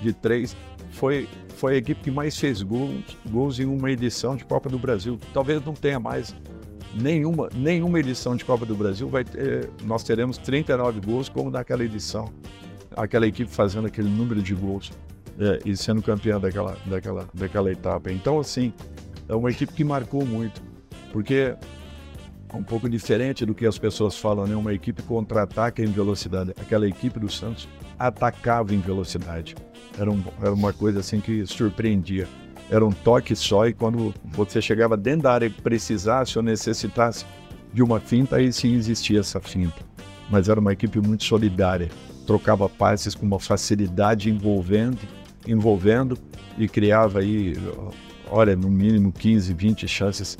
de 0.00 0.12
3. 0.14 0.56
Foi, 0.92 1.28
foi 1.60 1.74
a 1.74 1.76
equipe 1.76 2.00
que 2.00 2.10
mais 2.10 2.38
fez 2.38 2.62
gols, 2.62 3.18
gols 3.28 3.60
em 3.60 3.66
uma 3.66 3.90
edição 3.90 4.34
de 4.34 4.46
Copa 4.46 4.70
do 4.70 4.78
Brasil. 4.78 5.18
Talvez 5.34 5.62
não 5.62 5.74
tenha 5.74 6.00
mais 6.00 6.34
nenhuma, 6.94 7.50
nenhuma 7.54 8.00
edição 8.00 8.34
de 8.34 8.46
Copa 8.46 8.64
do 8.64 8.74
Brasil 8.74 9.06
vai 9.10 9.24
ter, 9.24 9.68
nós 9.84 10.02
teremos 10.02 10.38
39 10.38 11.00
gols 11.00 11.28
como 11.28 11.50
naquela 11.50 11.84
edição. 11.84 12.32
Aquela 12.96 13.26
equipe 13.26 13.50
fazendo 13.50 13.86
aquele 13.86 14.08
número 14.08 14.42
de 14.42 14.54
gols 14.54 14.90
é, 15.38 15.58
e 15.66 15.76
sendo 15.76 16.02
campeã 16.02 16.40
daquela, 16.40 16.78
daquela, 16.86 17.28
daquela 17.34 17.70
etapa. 17.70 18.10
Então, 18.10 18.40
assim, 18.40 18.72
é 19.28 19.34
uma 19.34 19.50
equipe 19.50 19.74
que 19.74 19.84
marcou 19.84 20.24
muito, 20.24 20.62
porque 21.12 21.54
é 22.48 22.56
um 22.56 22.62
pouco 22.62 22.88
diferente 22.88 23.44
do 23.44 23.54
que 23.54 23.66
as 23.66 23.76
pessoas 23.76 24.16
falam, 24.16 24.46
né? 24.46 24.56
Uma 24.56 24.72
equipe 24.72 25.02
contra-ataca 25.02 25.82
em 25.82 25.92
velocidade. 25.92 26.52
Aquela 26.58 26.88
equipe 26.88 27.20
do 27.20 27.30
Santos 27.30 27.68
atacava 28.08 28.74
em 28.74 28.80
velocidade. 28.80 29.54
Era, 29.98 30.10
um, 30.10 30.22
era 30.40 30.52
uma 30.52 30.72
coisa 30.72 31.00
assim 31.00 31.20
que 31.20 31.46
surpreendia 31.46 32.26
era 32.70 32.86
um 32.86 32.92
toque 32.92 33.34
só 33.34 33.66
e 33.66 33.74
quando 33.74 34.14
você 34.24 34.62
chegava 34.62 34.96
dentro 34.96 35.22
da 35.22 35.32
área 35.32 35.46
e 35.46 35.50
precisasse 35.50 36.38
ou 36.38 36.44
necessitasse 36.44 37.26
de 37.74 37.82
uma 37.82 37.98
finta, 37.98 38.36
aí 38.36 38.52
sim 38.52 38.74
existia 38.74 39.20
essa 39.20 39.40
finta. 39.40 39.82
Mas 40.30 40.48
era 40.48 40.60
uma 40.60 40.72
equipe 40.72 41.00
muito 41.00 41.24
solidária. 41.24 41.88
trocava 42.26 42.68
passes 42.68 43.12
com 43.12 43.26
uma 43.26 43.40
facilidade 43.40 44.30
envolvendo, 44.30 45.00
envolvendo 45.46 46.16
e 46.56 46.68
criava 46.68 47.18
aí, 47.18 47.54
olha, 48.30 48.54
no 48.54 48.70
mínimo 48.70 49.10
15, 49.10 49.52
20 49.52 49.88
chances 49.88 50.38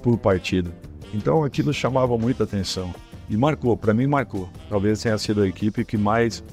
por 0.00 0.16
partida. 0.16 0.70
Então 1.12 1.42
aquilo 1.42 1.72
chamava 1.72 2.16
muita 2.16 2.44
atenção 2.44 2.94
e 3.28 3.36
marcou, 3.36 3.76
para 3.76 3.92
mim 3.92 4.06
marcou. 4.06 4.48
Talvez 4.68 5.02
tenha 5.02 5.18
sido 5.18 5.42
a 5.42 5.48
equipe 5.48 5.84
que 5.84 5.96
mais 5.96 6.44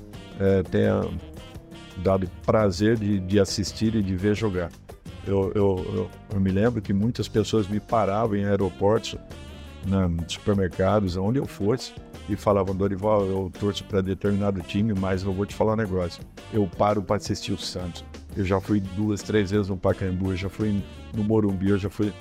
é, 0.41 0.63
tenha 0.63 1.01
dado 1.97 2.27
prazer 2.43 2.97
de, 2.97 3.19
de, 3.19 3.39
assistir 3.39 3.93
e 3.93 4.01
de 4.01 4.15
ver 4.15 4.35
jogar. 4.35 4.71
Eu, 5.25 5.51
eu, 5.53 5.85
eu, 5.93 6.09
eu, 6.33 6.39
me 6.39 6.49
lembro 6.49 6.81
que 6.81 6.91
muitas 6.91 7.27
pessoas 7.27 7.67
me 7.67 7.79
paravam 7.79 8.35
em 8.35 8.45
aeroportos, 8.45 9.15
na, 9.85 10.09
supermercados, 10.27 11.15
onde 11.15 11.37
eu 11.37 11.45
fosse, 11.45 11.93
e 12.27 12.35
falavam, 12.35 12.75
Dorival, 12.75 13.25
eu 13.25 13.51
torço 13.59 13.83
para 13.83 14.01
determinado 14.01 14.61
time, 14.61 14.93
mas 14.93 15.21
eu 15.21 15.31
vou 15.31 15.45
te 15.45 15.53
falar 15.53 15.73
um 15.73 15.77
negócio. 15.77 16.23
Eu 16.51 16.67
paro 16.67 17.03
para 17.03 17.17
assistir 17.17 17.51
o 17.51 17.57
Santos. 17.57 18.03
Eu 18.35 18.43
já 18.43 18.59
fui 18.59 18.79
duas, 18.79 19.21
três 19.21 19.51
vezes 19.51 19.67
no 19.67 19.77
Pacaembu, 19.77 20.31
eu 20.31 20.37
já 20.37 20.49
fui 20.49 20.81
no 21.15 21.23
Morumbi, 21.23 21.69
eu 21.69 21.77
já 21.77 21.89
fui 21.89 22.11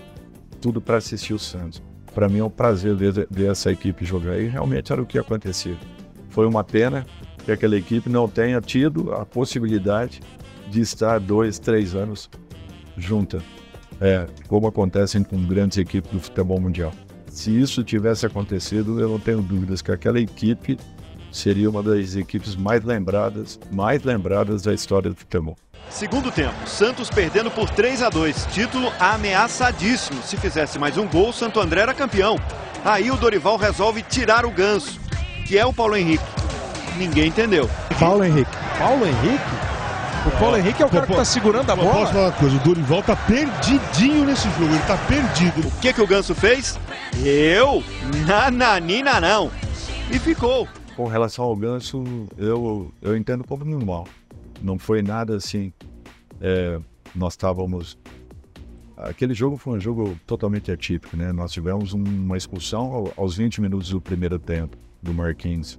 tudo 0.61 0.81
para 0.81 0.99
assistir 0.99 1.33
o 1.33 1.39
Santos. 1.39 1.83
Para 2.15 2.29
mim 2.29 2.41
é 2.41 2.45
um 2.45 2.51
prazer 2.51 2.95
ver, 2.95 3.27
ver 3.31 3.51
essa 3.51 3.71
equipe 3.71 4.05
jogar 4.05 4.39
e 4.39 4.49
realmente 4.49 4.93
era 4.93 5.01
o 5.01 5.07
que 5.07 5.19
acontecia. 5.19 5.77
Foi 6.29 6.47
uma 6.47 6.63
pena 6.63 7.07
que 7.45 7.53
aquela 7.53 7.77
equipe 7.77 8.09
não 8.09 8.29
tenha 8.29 8.61
tido 8.61 9.13
a 9.13 9.25
possibilidade 9.25 10.21
de 10.69 10.81
estar 10.81 11.19
dois, 11.19 11.59
três 11.59 11.95
anos 11.95 12.31
junta, 12.97 13.43
é, 14.01 14.27
como 14.47 14.67
acontecem 14.67 15.23
com 15.23 15.43
grandes 15.45 15.79
equipes 15.79 16.11
do 16.11 16.21
futebol 16.21 16.61
mundial. 16.61 16.93
Se 17.27 17.51
isso 17.51 17.85
tivesse 17.85 18.27
acontecido, 18.27 19.01
eu 19.01 19.09
não 19.09 19.19
tenho 19.19 19.41
dúvidas 19.41 19.81
que 19.81 19.93
aquela 19.93 20.21
equipe 20.21 20.77
seria 21.33 21.71
uma 21.71 21.83
das 21.83 22.17
equipes 22.17 22.57
mais 22.57 22.85
lembradas, 22.85 23.59
mais 23.71 24.03
lembradas 24.03 24.63
da 24.63 24.75
história 24.75 25.11
do 25.11 25.17
futebol. 25.17 25.57
Segundo 25.89 26.31
tempo, 26.31 26.55
Santos 26.67 27.09
perdendo 27.09 27.51
por 27.51 27.69
3 27.71 28.03
a 28.03 28.11
2, 28.11 28.47
título 28.47 28.93
ameaçadíssimo. 28.99 30.23
Se 30.23 30.37
fizesse 30.37 30.79
mais 30.79 30.97
um 30.97 31.07
gol, 31.07 31.33
Santo 31.33 31.61
André 31.61 31.81
era 31.81 31.95
campeão. 31.95 32.37
Aí 32.85 33.11
o 33.11 33.17
Dorival 33.17 33.57
resolve 33.57 34.03
tirar 34.03 34.45
o 34.45 34.51
ganso, 34.51 35.01
que 35.47 35.59
é 35.59 35.67
o 35.67 35.73
Paulo 35.73 35.97
Henrique. 35.97 36.40
Ninguém 37.01 37.29
entendeu. 37.29 37.67
Paulo 37.99 38.23
Henrique. 38.23 38.51
Paulo 38.79 39.07
Henrique? 39.07 39.71
O 40.27 40.31
Paulo 40.39 40.59
Henrique 40.59 40.83
é 40.83 40.87
o 40.87 40.91
cara 40.91 41.07
que 41.07 41.15
tá 41.15 41.25
segurando 41.25 41.71
a 41.71 41.75
bola. 41.77 41.91
Posso 41.93 42.13
falar 42.13 42.27
uma 42.27 42.33
coisa? 42.33 42.57
O 42.57 42.59
Dorival 42.59 43.03
tá 43.03 43.17
perdidinho 43.17 44.27
nesse 44.27 44.51
jogo. 44.51 44.65
Ele 44.65 44.83
tá 44.87 44.99
perdido. 45.09 45.67
O 45.67 45.81
que 45.81 45.95
que 45.95 46.03
o 46.03 46.07
Ganso 46.07 46.35
fez? 46.35 46.79
Eu? 47.25 47.83
Nananina 48.27 49.19
não. 49.19 49.51
E 50.11 50.19
ficou. 50.19 50.69
Com 50.95 51.07
relação 51.07 51.47
ao 51.47 51.57
Ganso, 51.57 52.05
eu, 52.37 52.93
eu 53.01 53.17
entendo 53.17 53.45
como 53.45 53.65
normal. 53.65 54.07
Não 54.61 54.79
foi 54.79 55.01
nada 55.01 55.37
assim. 55.37 55.73
É, 56.39 56.79
nós 57.15 57.33
estávamos. 57.33 57.97
Aquele 58.95 59.33
jogo 59.33 59.57
foi 59.57 59.79
um 59.79 59.81
jogo 59.81 60.19
totalmente 60.27 60.71
atípico, 60.71 61.17
né? 61.17 61.33
Nós 61.33 61.51
tivemos 61.51 61.95
uma 61.95 62.37
expulsão 62.37 63.11
aos 63.17 63.39
20 63.39 63.63
minutos 63.63 63.89
do 63.89 64.03
primeiro 64.03 64.39
tempo 64.39 64.77
do 65.03 65.15
Marquinhos. 65.15 65.79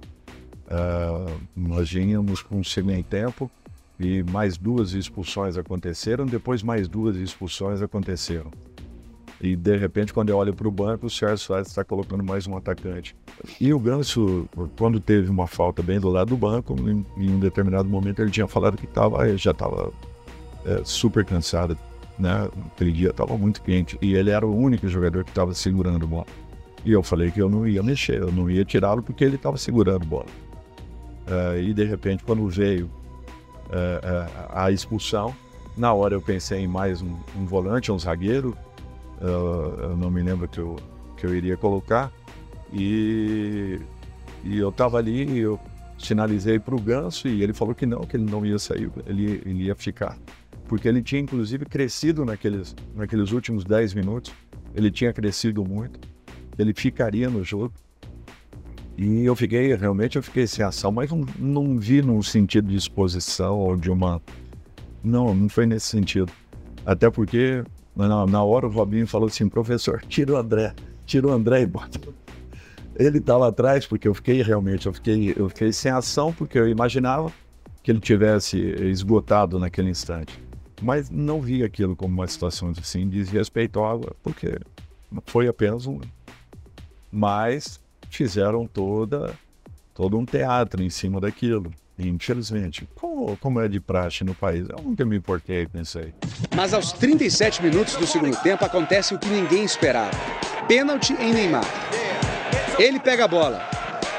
Uh, 0.72 1.38
nós 1.54 1.92
vínhamos 1.92 2.40
com 2.40 2.58
um 2.58 2.64
segundo 2.64 3.02
tempo 3.04 3.50
e 4.00 4.22
mais 4.22 4.56
duas 4.56 4.94
expulsões 4.94 5.58
aconteceram, 5.58 6.24
depois 6.24 6.62
mais 6.62 6.88
duas 6.88 7.14
expulsões 7.16 7.82
aconteceram. 7.82 8.50
E 9.38 9.54
de 9.54 9.76
repente, 9.76 10.14
quando 10.14 10.30
eu 10.30 10.36
olho 10.36 10.54
para 10.54 10.66
o 10.66 10.70
banco, 10.70 11.06
o 11.06 11.10
Sérgio 11.10 11.38
Soares 11.38 11.68
está 11.68 11.84
colocando 11.84 12.22
mais 12.24 12.46
um 12.46 12.56
atacante. 12.56 13.14
E 13.60 13.74
o 13.74 13.78
Ganso, 13.78 14.48
quando 14.78 14.98
teve 14.98 15.28
uma 15.28 15.46
falta 15.46 15.82
bem 15.82 16.00
do 16.00 16.08
lado 16.08 16.28
do 16.28 16.36
banco, 16.36 16.74
em, 16.88 17.04
em 17.16 17.30
um 17.30 17.40
determinado 17.40 17.88
momento 17.88 18.22
ele 18.22 18.30
tinha 18.30 18.46
falado 18.46 18.76
que 18.76 18.86
tava, 18.86 19.36
já 19.36 19.50
estava 19.50 19.92
é, 20.64 20.80
super 20.84 21.24
cansado. 21.24 21.76
Né? 22.18 22.48
Aquele 22.72 22.92
dia 22.92 23.10
estava 23.10 23.36
muito 23.36 23.60
quente 23.62 23.98
e 24.00 24.14
ele 24.14 24.30
era 24.30 24.46
o 24.46 24.56
único 24.56 24.86
jogador 24.88 25.24
que 25.24 25.30
estava 25.30 25.52
segurando 25.52 26.04
a 26.04 26.08
bola. 26.08 26.26
E 26.84 26.92
eu 26.92 27.02
falei 27.02 27.30
que 27.30 27.42
eu 27.42 27.50
não 27.50 27.66
ia 27.66 27.82
mexer, 27.82 28.20
eu 28.20 28.30
não 28.32 28.48
ia 28.48 28.64
tirá-lo 28.64 29.02
porque 29.02 29.24
ele 29.24 29.36
estava 29.36 29.56
segurando 29.56 30.04
a 30.04 30.06
bola. 30.06 30.26
É, 31.26 31.60
e 31.60 31.72
de 31.72 31.84
repente, 31.84 32.24
quando 32.24 32.46
veio 32.48 32.90
é, 33.70 34.26
a 34.50 34.70
expulsão, 34.70 35.34
na 35.76 35.92
hora 35.92 36.14
eu 36.14 36.20
pensei 36.20 36.60
em 36.60 36.68
mais 36.68 37.00
um, 37.00 37.16
um 37.36 37.46
volante, 37.46 37.90
um 37.90 37.98
zagueiro, 37.98 38.56
eu 39.20 39.96
não 39.96 40.10
me 40.10 40.20
lembro 40.20 40.48
que 40.48 40.58
eu, 40.58 40.76
que 41.16 41.24
eu 41.24 41.34
iria 41.34 41.56
colocar. 41.56 42.12
E, 42.72 43.78
e 44.42 44.58
eu 44.58 44.70
estava 44.70 44.98
ali, 44.98 45.38
eu 45.38 45.60
sinalizei 45.98 46.58
para 46.58 46.74
o 46.74 46.80
Ganso 46.80 47.28
e 47.28 47.42
ele 47.42 47.52
falou 47.52 47.74
que 47.74 47.86
não, 47.86 48.00
que 48.00 48.16
ele 48.16 48.28
não 48.28 48.44
ia 48.44 48.58
sair, 48.58 48.90
ele, 49.06 49.42
ele 49.46 49.64
ia 49.64 49.74
ficar. 49.74 50.18
Porque 50.66 50.88
ele 50.88 51.02
tinha 51.02 51.20
inclusive 51.20 51.64
crescido 51.66 52.24
naqueles, 52.24 52.74
naqueles 52.94 53.30
últimos 53.30 53.64
10 53.64 53.94
minutos, 53.94 54.32
ele 54.74 54.90
tinha 54.90 55.12
crescido 55.12 55.64
muito, 55.64 56.00
ele 56.58 56.72
ficaria 56.72 57.28
no 57.28 57.44
jogo. 57.44 57.72
E 58.96 59.24
eu 59.24 59.34
fiquei, 59.34 59.74
realmente 59.74 60.16
eu 60.16 60.22
fiquei 60.22 60.46
sem 60.46 60.64
ação, 60.64 60.92
mas 60.92 61.10
não, 61.10 61.24
não 61.38 61.78
vi 61.78 62.02
num 62.02 62.22
sentido 62.22 62.68
de 62.68 62.76
exposição 62.76 63.58
ou 63.58 63.76
de 63.76 63.90
uma. 63.90 64.20
Não, 65.02 65.34
não 65.34 65.48
foi 65.48 65.66
nesse 65.66 65.86
sentido. 65.86 66.30
Até 66.84 67.10
porque 67.10 67.64
na, 67.96 68.26
na 68.26 68.42
hora 68.42 68.66
o 68.66 68.70
Robinho 68.70 69.06
falou 69.06 69.28
assim, 69.28 69.48
professor, 69.48 70.02
tira 70.06 70.34
o 70.34 70.36
André, 70.36 70.74
tira 71.06 71.26
o 71.26 71.30
André 71.30 71.62
e 71.62 71.66
bota. 71.66 72.00
Ele 72.96 73.18
estava 73.18 73.48
atrás, 73.48 73.86
porque 73.86 74.06
eu 74.06 74.14
fiquei 74.14 74.42
realmente, 74.42 74.86
eu 74.86 74.92
fiquei, 74.92 75.34
eu 75.36 75.48
fiquei 75.48 75.72
sem 75.72 75.90
ação, 75.90 76.32
porque 76.32 76.58
eu 76.58 76.68
imaginava 76.68 77.32
que 77.82 77.90
ele 77.90 78.00
tivesse 78.00 78.58
esgotado 78.58 79.58
naquele 79.58 79.90
instante. 79.90 80.38
Mas 80.80 81.08
não 81.10 81.40
vi 81.40 81.62
aquilo 81.64 81.96
como 81.96 82.12
uma 82.12 82.26
situação 82.26 82.72
assim, 82.78 83.08
desrespeitosa, 83.08 84.12
porque 84.22 84.58
foi 85.26 85.48
apenas 85.48 85.86
um. 85.86 86.00
Mas 87.10 87.80
fizeram 88.12 88.66
toda, 88.66 89.34
todo 89.94 90.18
um 90.18 90.24
teatro 90.24 90.82
em 90.82 90.90
cima 90.90 91.20
daquilo. 91.20 91.72
Infelizmente, 91.98 92.88
como, 92.94 93.36
como 93.36 93.60
é 93.60 93.68
de 93.68 93.78
praxe 93.78 94.24
no 94.24 94.34
país, 94.34 94.66
eu 94.68 94.82
nunca 94.82 95.04
me 95.04 95.16
importei 95.16 95.66
com 95.66 95.80
isso 95.80 95.98
aí. 95.98 96.12
Mas 96.54 96.74
aos 96.74 96.92
37 96.92 97.62
minutos 97.62 97.96
do 97.96 98.06
segundo 98.06 98.36
tempo 98.42 98.64
acontece 98.64 99.14
o 99.14 99.18
que 99.18 99.28
ninguém 99.28 99.64
esperava: 99.64 100.10
pênalti 100.66 101.12
em 101.14 101.32
Neymar. 101.32 101.64
Ele 102.78 102.98
pega 102.98 103.24
a 103.24 103.28
bola. 103.28 103.62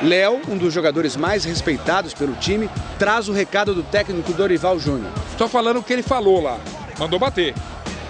Léo, 0.01 0.41
um 0.49 0.57
dos 0.57 0.73
jogadores 0.73 1.15
mais 1.15 1.45
respeitados 1.45 2.13
pelo 2.13 2.33
time, 2.35 2.69
traz 2.99 3.29
o 3.29 3.33
recado 3.33 3.73
do 3.73 3.83
técnico 3.83 4.33
Dorival 4.33 4.77
Júnior. 4.77 5.11
Estou 5.31 5.47
falando 5.47 5.79
o 5.79 5.83
que 5.83 5.93
ele 5.93 6.03
falou 6.03 6.41
lá. 6.41 6.59
Mandou 6.99 7.17
bater. 7.17 7.53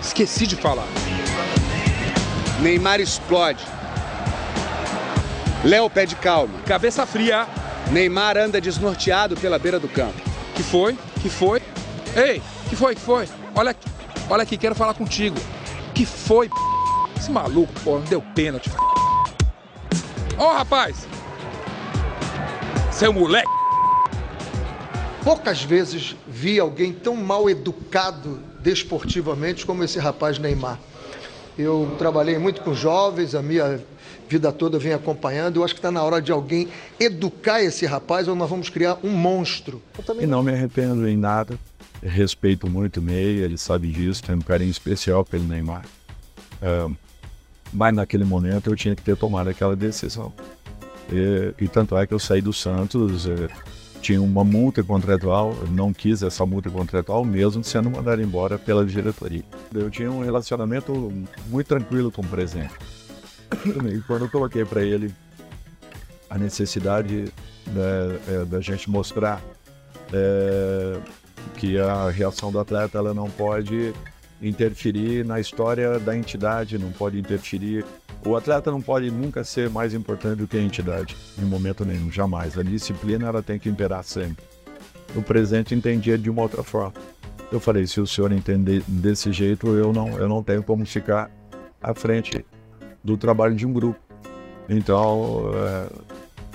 Esqueci 0.01 0.47
de 0.47 0.55
falar. 0.55 0.87
Neymar 2.61 2.99
explode. 2.99 3.63
Léo 5.63 5.89
pede 5.89 6.15
calma. 6.17 6.59
Cabeça 6.65 7.05
fria. 7.05 7.47
Neymar 7.91 8.37
anda 8.37 8.59
desnorteado 8.59 9.35
pela 9.37 9.57
beira 9.57 9.79
do 9.79 9.87
campo. 9.87 10.19
Que 10.55 10.63
foi? 10.63 10.97
Que 11.21 11.29
foi? 11.29 11.61
Ei, 12.15 12.41
que 12.69 12.75
foi? 12.75 12.95
Que 12.95 13.01
foi? 13.01 13.27
Olha 13.55 13.71
aqui, 13.71 13.89
olha 14.29 14.43
aqui, 14.43 14.57
quero 14.57 14.75
falar 14.75 14.93
contigo. 14.93 15.37
Que 15.93 16.05
foi? 16.05 16.49
Esse 17.17 17.31
maluco, 17.31 17.71
pô, 17.83 17.99
não 17.99 18.05
deu 18.05 18.21
pênalti. 18.35 18.69
Ó, 20.37 20.51
oh, 20.51 20.53
rapaz! 20.53 21.07
Seu 22.91 23.13
moleque! 23.13 23.49
Poucas 25.23 25.63
vezes 25.63 26.15
vi 26.27 26.59
alguém 26.59 26.91
tão 26.91 27.15
mal 27.15 27.49
educado 27.49 28.41
desportivamente 28.59 29.65
como 29.65 29.83
esse 29.83 29.97
rapaz 29.99 30.37
Neymar. 30.37 30.77
Eu 31.57 31.95
trabalhei 31.97 32.37
muito 32.37 32.61
com 32.61 32.73
jovens, 32.73 33.35
a 33.35 33.41
minha 33.41 33.79
vida 34.27 34.51
toda 34.51 34.79
vem 34.79 34.93
acompanhando. 34.93 35.57
Eu 35.57 35.63
acho 35.63 35.73
que 35.73 35.79
está 35.79 35.91
na 35.91 36.03
hora 36.03 36.21
de 36.21 36.31
alguém 36.31 36.67
educar 36.99 37.61
esse 37.61 37.85
rapaz 37.85 38.27
ou 38.27 38.35
nós 38.35 38.49
vamos 38.49 38.69
criar 38.69 38.97
um 39.03 39.09
monstro. 39.09 39.81
E 40.19 40.25
não 40.25 40.43
me 40.43 40.51
arrependo 40.51 41.07
em 41.07 41.17
nada. 41.17 41.57
Respeito 42.01 42.69
muito 42.69 42.99
o 42.99 43.03
Meia, 43.03 43.45
ele 43.45 43.57
sabe 43.57 43.87
disso, 43.89 44.23
tenho 44.23 44.37
um 44.37 44.41
carinho 44.41 44.71
especial 44.71 45.23
pelo 45.23 45.45
Neymar. 45.45 45.85
É, 46.61 46.89
mas 47.71 47.95
naquele 47.95 48.25
momento 48.25 48.69
eu 48.69 48.75
tinha 48.75 48.95
que 48.95 49.01
ter 49.01 49.15
tomado 49.15 49.49
aquela 49.49 49.75
decisão. 49.75 50.33
E, 51.11 51.53
e 51.63 51.67
tanto 51.67 51.97
é 51.97 52.05
que 52.05 52.13
eu 52.13 52.19
saí 52.19 52.41
do 52.41 52.51
Santos, 52.51 53.25
é, 53.25 53.47
tinha 54.03 54.21
uma 54.21 54.43
multa 54.43 54.83
contratual, 54.83 55.55
não 55.71 55.93
quis 55.93 56.21
essa 56.21 56.45
multa 56.45 56.69
contratual, 56.69 57.23
mesmo 57.23 57.63
sendo 57.63 57.89
mandado 57.89 58.21
embora 58.21 58.59
pela 58.59 58.85
diretoria. 58.85 59.43
Eu 59.73 59.89
tinha 59.89 60.11
um 60.11 60.21
relacionamento 60.21 61.11
muito 61.47 61.67
tranquilo 61.67 62.11
com 62.11 62.21
o 62.21 62.27
presidente. 62.27 62.73
E 63.93 64.01
quando 64.01 64.25
eu 64.25 64.29
coloquei 64.29 64.65
para 64.65 64.81
ele 64.81 65.13
a 66.29 66.37
necessidade 66.37 67.25
né, 67.67 68.19
é, 68.27 68.45
da 68.45 68.59
gente 68.59 68.89
mostrar 68.89 69.41
é, 70.11 70.99
que 71.57 71.77
a 71.77 72.09
reação 72.09 72.51
do 72.51 72.59
atleta 72.59 72.97
ela 72.97 73.13
não 73.13 73.29
pode 73.29 73.93
interferir 74.41 75.23
na 75.25 75.39
história 75.39 75.99
da 75.99 76.15
entidade, 76.17 76.77
não 76.77 76.91
pode 76.91 77.17
interferir 77.17 77.85
O 78.25 78.35
atleta 78.35 78.71
não 78.71 78.81
pode 78.81 79.11
nunca 79.11 79.43
ser 79.43 79.69
mais 79.69 79.93
importante 79.93 80.37
do 80.37 80.47
que 80.47 80.57
a 80.57 80.61
entidade, 80.61 81.15
em 81.37 81.45
momento 81.45 81.85
nenhum, 81.85 82.11
jamais. 82.11 82.57
A 82.57 82.63
disciplina 82.63 83.27
ela 83.27 83.43
tem 83.43 83.59
que 83.59 83.69
imperar 83.69 84.03
sempre. 84.03 84.43
O 85.15 85.21
presidente 85.21 85.75
entendia 85.75 86.17
de 86.17 86.29
uma 86.29 86.41
outra 86.41 86.63
forma. 86.63 86.93
Eu 87.51 87.59
falei, 87.59 87.85
se 87.85 88.01
o 88.01 88.07
senhor 88.07 88.31
entender 88.31 88.81
desse 88.87 89.31
jeito, 89.31 89.67
eu 89.67 89.93
não, 89.93 90.17
eu 90.17 90.27
não 90.27 90.41
tenho 90.41 90.63
como 90.63 90.85
ficar 90.85 91.29
à 91.81 91.93
frente 91.93 92.43
do 93.03 93.17
trabalho 93.17 93.55
de 93.55 93.65
um 93.65 93.73
grupo. 93.73 93.99
Então, 94.69 95.51
é, 95.53 95.87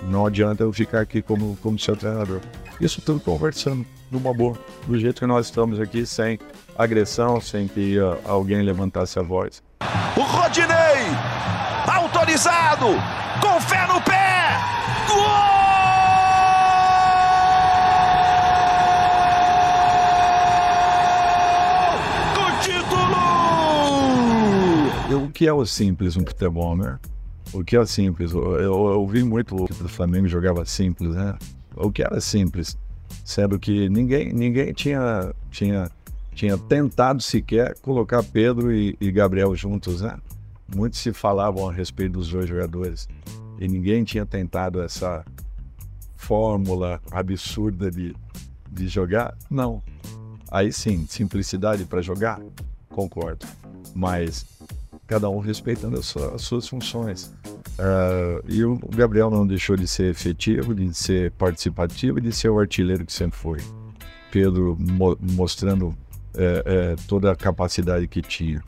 não 0.05 0.25
adianta 0.27 0.63
eu 0.63 0.73
ficar 0.73 1.01
aqui 1.01 1.21
como, 1.21 1.57
como 1.63 1.79
seu 1.79 1.97
treinador. 1.97 2.41
Isso 2.81 3.03
tudo 3.03 3.21
conversando, 3.21 3.85
numa 4.11 4.33
boa, 4.33 4.57
do 4.87 4.99
jeito 4.99 5.21
que 5.21 5.27
nós 5.27 5.47
estamos 5.47 5.81
aqui, 5.81 6.07
sem 6.07 6.39
agressão, 6.77 7.41
sem 7.41 7.67
que 7.67 7.99
uh, 7.99 8.17
alguém 8.25 8.63
levantasse 8.63 9.19
a 9.19 9.23
voz. 9.23 9.63
O 10.17 10.21
Rodinei, 10.21 10.77
autorizado, 11.93 12.87
com 13.41 13.61
fé 13.61 13.87
no 13.89 14.01
pé, 14.03 14.49
gol! 15.09 15.49
Do 22.35 22.51
título! 22.63 23.19
Eu, 24.87 24.98
o 25.15 25.31
que 25.31 25.47
é 25.47 25.53
o 25.53 25.65
simples 25.65 26.17
no 26.17 26.27
futebol, 26.27 26.77
né? 26.77 26.99
O 27.53 27.65
que 27.65 27.77
é 27.77 27.87
simples? 27.87 28.33
Eu, 28.33 28.61
eu 28.61 28.75
ouvi 28.75 29.23
muito 29.23 29.57
o 29.57 29.67
do 29.67 29.89
Flamengo 29.89 30.29
jogava 30.29 30.65
simples, 30.65 31.15
né? 31.15 31.37
O 31.75 31.91
que 31.91 32.03
era 32.03 32.21
simples? 32.21 32.77
Sendo 33.25 33.59
que 33.59 33.89
ninguém, 33.89 34.33
ninguém 34.33 34.73
tinha, 34.73 35.35
tinha, 35.51 35.91
tinha 36.35 36.59
tentado 36.59 37.23
sequer 37.23 37.75
colocar 37.81 38.23
Pedro 38.23 38.73
e, 38.73 38.97
e 39.01 39.11
Gabriel 39.11 39.55
juntos, 39.57 40.03
né? 40.03 40.19
Muitos 40.75 40.99
se 40.99 41.13
falavam 41.13 41.69
a 41.69 41.73
respeito 41.73 42.13
dos 42.13 42.29
dois 42.29 42.47
jogadores 42.47 43.09
e 43.59 43.67
ninguém 43.67 44.05
tinha 44.05 44.27
tentado 44.27 44.83
essa 44.83 45.25
fórmula 46.17 47.01
absurda 47.11 47.91
de, 47.91 48.15
de 48.71 48.89
jogar. 48.89 49.35
Não. 49.51 49.83
Aí 50.51 50.71
sim, 50.71 51.07
simplicidade 51.09 51.87
para 51.87 52.03
jogar, 52.03 52.41
concordo. 52.91 53.47
Mas 53.95 54.58
cada 55.09 55.29
um 55.31 55.39
respeitando 55.39 55.99
as 55.99 56.07
suas, 56.07 56.35
as 56.35 56.43
suas 56.43 56.69
funções. 56.69 57.35
Uh, 57.79 58.45
e 58.47 58.63
o 58.63 58.79
Gabriel 58.95 59.31
não 59.31 59.47
deixou 59.47 59.75
de 59.75 59.89
ser 59.89 60.11
efetivo, 60.11 60.75
de 60.75 60.93
ser 60.95 61.33
participativo 61.33 62.19
e 62.19 62.21
de 62.21 62.31
ser 62.31 62.51
o 62.51 62.61
artilheiro 62.61 63.05
que 63.05 63.13
sempre 63.13 63.39
foi. 63.39 63.59
Pedro 64.31 64.77
mo 64.79 65.17
mostrando 65.21 65.97
é, 66.37 66.63
é, 66.67 66.97
toda 67.09 67.33
a 67.33 67.37
capacidade 67.37 68.07
que 68.07 68.21
tinha. 68.21 68.63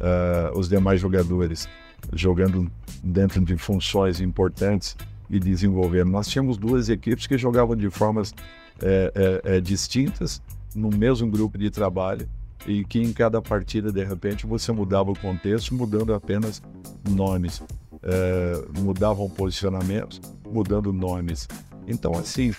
Uh, 0.00 0.58
os 0.58 0.68
demais 0.68 1.00
jogadores 1.00 1.68
jogando 2.14 2.70
dentro 3.02 3.44
de 3.44 3.56
funções 3.56 4.20
importantes 4.20 4.96
e 5.28 5.40
desenvolvendo. 5.40 6.10
Nós 6.10 6.28
tínhamos 6.28 6.56
duas 6.56 6.88
equipes 6.88 7.26
que 7.26 7.36
jogavam 7.36 7.74
de 7.76 7.90
formas 7.90 8.32
é, 8.80 9.60
distintas 9.60 10.40
no 10.74 10.88
mesmo 10.88 11.28
grupo 11.28 11.58
de 11.58 11.68
trabalho 11.68 12.26
e 12.66 12.84
que 12.84 13.00
em 13.00 13.12
cada 13.12 13.40
partida, 13.40 13.90
de 13.90 14.04
repente, 14.04 14.46
você 14.46 14.72
mudava 14.72 15.10
o 15.10 15.18
contexto, 15.18 15.74
mudando 15.74 16.12
apenas 16.14 16.62
nomes. 17.08 17.62
É, 18.02 18.80
mudavam 18.80 19.28
posicionamentos, 19.28 20.20
mudando 20.46 20.92
nomes. 20.92 21.46
Então, 21.86 22.12
assim, 22.12 22.54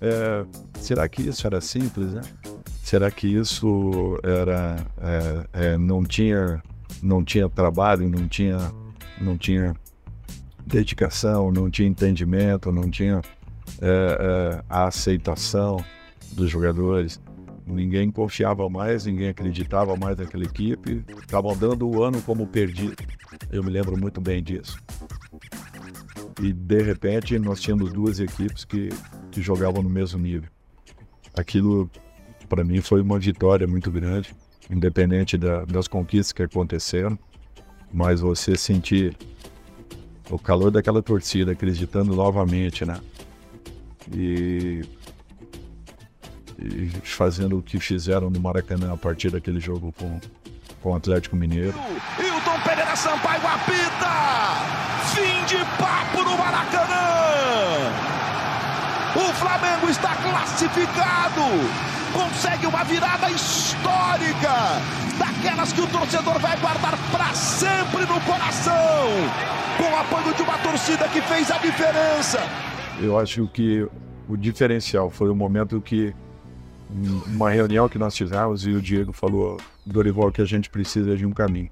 é, 0.00 0.44
será 0.80 1.08
que 1.08 1.22
isso 1.22 1.46
era 1.46 1.60
simples, 1.60 2.12
né? 2.12 2.22
Será 2.82 3.10
que 3.10 3.28
isso 3.28 4.18
era 4.24 4.84
é, 5.00 5.72
é 5.72 5.78
não 5.78 6.02
tinha 6.04 6.60
não 7.00 7.24
tinha 7.24 7.48
trabalho, 7.48 8.08
não 8.08 8.26
tinha 8.26 8.58
não 9.20 9.38
tinha 9.38 9.74
dedicação, 10.66 11.52
não 11.52 11.70
tinha 11.70 11.88
entendimento, 11.88 12.72
não 12.72 12.90
tinha 12.90 13.22
é, 13.80 13.86
é, 13.86 14.64
a 14.68 14.88
aceitação 14.88 15.82
dos 16.32 16.50
jogadores? 16.50 17.20
Ninguém 17.66 18.10
confiava 18.10 18.68
mais, 18.68 19.06
ninguém 19.06 19.28
acreditava 19.28 19.96
mais 19.96 20.18
naquela 20.18 20.44
equipe. 20.44 21.04
Estavam 21.20 21.56
dando 21.56 21.88
o 21.88 22.02
ano 22.02 22.20
como 22.22 22.46
perdido. 22.46 22.96
Eu 23.50 23.62
me 23.62 23.70
lembro 23.70 23.96
muito 23.96 24.20
bem 24.20 24.42
disso. 24.42 24.78
E 26.40 26.52
de 26.52 26.82
repente 26.82 27.38
nós 27.38 27.60
tínhamos 27.60 27.92
duas 27.92 28.18
equipes 28.18 28.64
que, 28.64 28.88
que 29.30 29.40
jogavam 29.40 29.82
no 29.82 29.90
mesmo 29.90 30.18
nível. 30.18 30.48
Aquilo 31.36 31.90
para 32.48 32.64
mim 32.64 32.80
foi 32.80 33.00
uma 33.00 33.18
vitória 33.18 33.66
muito 33.66 33.90
grande, 33.90 34.34
independente 34.70 35.38
da, 35.38 35.64
das 35.64 35.86
conquistas 35.86 36.32
que 36.32 36.42
aconteceram. 36.42 37.18
Mas 37.92 38.20
você 38.20 38.56
sentir 38.56 39.16
o 40.30 40.38
calor 40.38 40.70
daquela 40.70 41.02
torcida 41.02 41.52
acreditando 41.52 42.14
novamente, 42.16 42.84
né? 42.84 43.00
E 44.14 44.82
fazendo 47.02 47.58
o 47.58 47.62
que 47.62 47.78
fizeram 47.78 48.30
no 48.30 48.40
Maracanã 48.40 48.92
a 48.92 48.96
partir 48.96 49.30
daquele 49.30 49.60
jogo 49.60 49.92
com, 49.98 50.20
com 50.82 50.92
o 50.92 50.94
Atlético 50.94 51.36
Mineiro. 51.36 51.74
Hilton 52.18 52.60
Pereira 52.64 52.96
Sampaio 52.96 53.46
apita! 53.46 54.12
Fim 55.14 55.44
de 55.46 55.64
papo 55.76 56.22
no 56.22 56.38
Maracanã! 56.38 56.92
O 59.14 59.32
Flamengo 59.34 59.90
está 59.90 60.14
classificado! 60.16 61.42
Consegue 62.12 62.66
uma 62.66 62.84
virada 62.84 63.30
histórica! 63.30 64.80
Daquelas 65.18 65.72
que 65.72 65.80
o 65.80 65.86
torcedor 65.86 66.38
vai 66.38 66.56
guardar 66.58 66.96
para 67.10 67.34
sempre 67.34 68.00
no 68.02 68.20
coração! 68.22 68.72
Com 69.76 69.84
o 69.84 69.96
apoio 69.96 70.34
de 70.34 70.42
uma 70.42 70.58
torcida 70.58 71.08
que 71.08 71.20
fez 71.22 71.50
a 71.50 71.58
diferença! 71.58 72.38
Eu 73.00 73.18
acho 73.18 73.46
que 73.48 73.86
o 74.28 74.36
diferencial 74.36 75.10
foi 75.10 75.28
o 75.28 75.34
momento 75.34 75.80
que 75.80 76.14
uma 77.26 77.50
reunião 77.50 77.88
que 77.88 77.98
nós 77.98 78.16
fizemos 78.16 78.66
e 78.66 78.70
o 78.70 78.82
Diego 78.82 79.12
falou, 79.12 79.58
Dorival, 79.84 80.30
que 80.30 80.42
a 80.42 80.44
gente 80.44 80.68
precisa 80.68 81.16
de 81.16 81.24
um 81.24 81.32
caminho. 81.32 81.70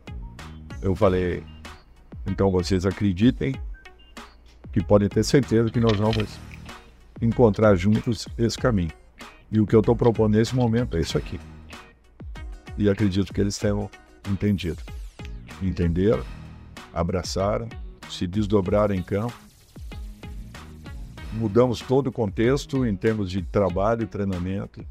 Eu 0.80 0.94
falei, 0.94 1.44
então 2.26 2.50
vocês 2.50 2.86
acreditem 2.86 3.54
que 4.72 4.82
podem 4.82 5.08
ter 5.08 5.24
certeza 5.24 5.70
que 5.70 5.80
nós 5.80 5.96
vamos 5.96 6.38
encontrar 7.20 7.74
juntos 7.76 8.26
esse 8.38 8.56
caminho. 8.56 8.92
E 9.52 9.60
o 9.60 9.66
que 9.66 9.74
eu 9.74 9.80
estou 9.80 9.94
propondo 9.94 10.36
nesse 10.36 10.54
momento 10.54 10.96
é 10.96 11.00
isso 11.00 11.18
aqui. 11.18 11.38
E 12.78 12.88
acredito 12.88 13.34
que 13.34 13.40
eles 13.40 13.58
tenham 13.58 13.90
entendido. 14.30 14.80
Entenderam, 15.60 16.24
abraçaram, 16.94 17.68
se 18.08 18.26
desdobraram 18.26 18.94
em 18.94 19.02
campo. 19.02 19.34
Mudamos 21.32 21.80
todo 21.80 22.06
o 22.06 22.12
contexto 22.12 22.86
em 22.86 22.96
termos 22.96 23.30
de 23.30 23.42
trabalho 23.42 24.04
e 24.04 24.06
treinamento 24.06 24.84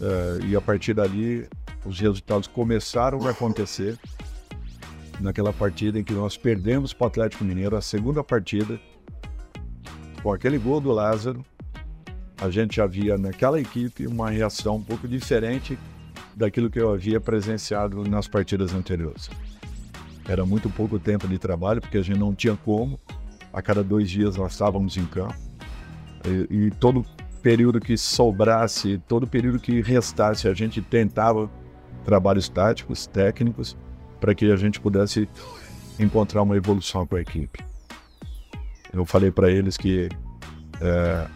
Uh, 0.00 0.44
e 0.46 0.56
a 0.56 0.60
partir 0.60 0.94
dali, 0.94 1.46
os 1.84 2.00
resultados 2.00 2.48
começaram 2.48 3.26
a 3.26 3.30
acontecer. 3.30 3.98
Naquela 5.20 5.52
partida 5.52 5.98
em 5.98 6.04
que 6.04 6.14
nós 6.14 6.38
perdemos 6.38 6.94
para 6.94 7.04
o 7.04 7.08
Atlético 7.08 7.44
Mineiro, 7.44 7.76
a 7.76 7.82
segunda 7.82 8.24
partida, 8.24 8.80
com 10.22 10.32
aquele 10.32 10.56
gol 10.56 10.80
do 10.80 10.90
Lázaro, 10.90 11.44
a 12.40 12.48
gente 12.48 12.76
já 12.76 12.86
via 12.86 13.18
naquela 13.18 13.60
equipe 13.60 14.06
uma 14.06 14.30
reação 14.30 14.76
um 14.76 14.82
pouco 14.82 15.06
diferente 15.06 15.78
daquilo 16.34 16.70
que 16.70 16.80
eu 16.80 16.90
havia 16.90 17.20
presenciado 17.20 18.02
nas 18.08 18.26
partidas 18.26 18.72
anteriores. 18.72 19.28
Era 20.26 20.46
muito 20.46 20.70
pouco 20.70 20.98
tempo 20.98 21.28
de 21.28 21.38
trabalho, 21.38 21.82
porque 21.82 21.98
a 21.98 22.02
gente 22.02 22.18
não 22.18 22.34
tinha 22.34 22.56
como. 22.56 22.98
A 23.52 23.60
cada 23.60 23.82
dois 23.82 24.08
dias 24.08 24.36
nós 24.36 24.52
estávamos 24.52 24.96
em 24.96 25.04
campo. 25.04 25.34
E, 26.50 26.66
e 26.66 26.70
todo 26.70 27.04
período 27.40 27.80
que 27.80 27.96
sobrasse, 27.96 29.00
todo 29.08 29.26
período 29.26 29.58
que 29.58 29.80
restasse, 29.80 30.46
a 30.46 30.54
gente 30.54 30.80
tentava 30.80 31.50
trabalhos 32.04 32.48
táticos, 32.48 33.06
técnicos, 33.06 33.76
para 34.20 34.34
que 34.34 34.50
a 34.50 34.56
gente 34.56 34.80
pudesse 34.80 35.28
encontrar 35.98 36.42
uma 36.42 36.56
evolução 36.56 37.06
com 37.06 37.16
a 37.16 37.20
equipe. 37.20 37.64
Eu 38.92 39.04
falei 39.04 39.30
para 39.30 39.50
eles 39.50 39.76
que 39.76 40.08
é, 40.80 41.26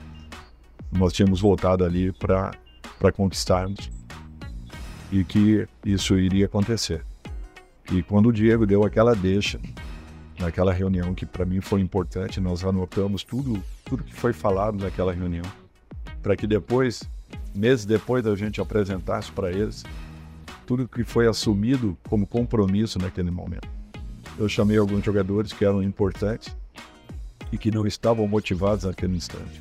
nós 0.92 1.12
tínhamos 1.12 1.40
voltado 1.40 1.84
ali 1.84 2.12
para 2.12 3.12
conquistarmos 3.12 3.90
e 5.10 5.24
que 5.24 5.66
isso 5.84 6.18
iria 6.18 6.46
acontecer. 6.46 7.04
E 7.92 8.02
quando 8.02 8.28
o 8.28 8.32
Diego 8.32 8.66
deu 8.66 8.84
aquela 8.84 9.14
deixa, 9.14 9.60
naquela 10.38 10.72
reunião 10.72 11.14
que 11.14 11.26
para 11.26 11.44
mim 11.44 11.60
foi 11.60 11.80
importante, 11.80 12.40
nós 12.40 12.64
anotamos 12.64 13.22
tudo, 13.22 13.62
tudo 13.84 14.02
que 14.02 14.14
foi 14.14 14.32
falado 14.32 14.82
naquela 14.82 15.12
reunião 15.12 15.44
para 16.24 16.34
que 16.34 16.46
depois, 16.46 17.04
meses 17.54 17.84
depois 17.84 18.24
da 18.24 18.34
gente 18.34 18.58
apresentasse 18.58 19.30
para 19.30 19.52
eles 19.52 19.84
tudo 20.66 20.88
que 20.88 21.04
foi 21.04 21.28
assumido 21.28 21.98
como 22.08 22.26
compromisso 22.26 22.98
naquele 22.98 23.30
momento. 23.30 23.68
Eu 24.38 24.48
chamei 24.48 24.78
alguns 24.78 25.04
jogadores 25.04 25.52
que 25.52 25.66
eram 25.66 25.82
importantes 25.82 26.56
e 27.52 27.58
que 27.58 27.70
não 27.70 27.86
estavam 27.86 28.26
motivados 28.26 28.84
naquele 28.84 29.14
instante. 29.14 29.60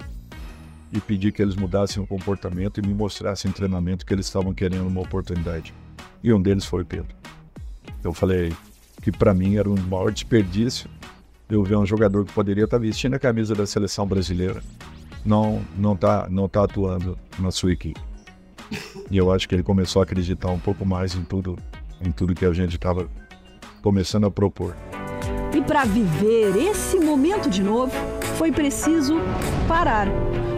E 0.94 1.02
pedi 1.02 1.34
que 1.34 1.42
eles 1.42 1.58
mudassem 1.58 2.02
o 2.02 2.08
comportamento 2.08 2.80
e 2.80 2.88
me 2.88 2.94
mostrassem 2.94 3.52
em 3.52 3.54
treinamento 3.54 4.06
que 4.06 4.14
eles 4.14 4.26
estavam 4.26 4.54
querendo 4.54 4.88
uma 4.88 5.02
oportunidade. 5.02 5.74
E 6.24 6.32
um 6.32 6.42
deles 6.42 6.64
foi 6.64 6.84
o 6.84 6.86
Pedro. 6.86 7.14
Eu 8.02 8.14
falei: 8.14 8.54
que 9.02 9.12
para 9.12 9.34
mim 9.34 9.58
era 9.58 9.70
um 9.70 9.76
maior 9.76 10.12
desperdício 10.12 10.90
eu 11.50 11.62
ver 11.62 11.76
um 11.76 11.86
jogador 11.86 12.26
que 12.26 12.34
poderia 12.34 12.64
estar 12.64 12.78
tá 12.78 12.82
vestindo 12.82 13.16
a 13.16 13.20
camisa 13.20 13.54
da 13.54 13.68
seleção 13.68 14.08
brasileira 14.08 14.64
não 15.26 15.62
não 15.78 15.96
tá 15.96 16.28
não 16.30 16.48
tá 16.48 16.64
atuando 16.64 17.18
na 17.40 17.52
sua 17.52 17.72
equipe. 17.72 18.02
E 19.10 19.18
eu 19.18 19.32
acho 19.32 19.48
que 19.48 19.56
ele 19.56 19.64
começou 19.64 20.02
a 20.02 20.04
acreditar 20.04 20.50
um 20.50 20.60
pouco 20.60 20.86
mais 20.86 21.16
em 21.16 21.24
tudo 21.24 21.58
em 22.02 22.12
tudo 22.12 22.34
que 22.34 22.46
a 22.46 22.54
gente 22.54 22.76
estava 22.76 23.08
começando 23.82 24.26
a 24.26 24.32
propor. 24.32 24.76
E 25.54 25.62
para 25.62 25.86
viver 25.86 26.58
esse 26.58 27.00
momento 27.00 27.50
de 27.50 27.62
novo, 27.62 27.94
foi 28.38 28.52
preciso 28.52 29.16
parar. 29.68 30.08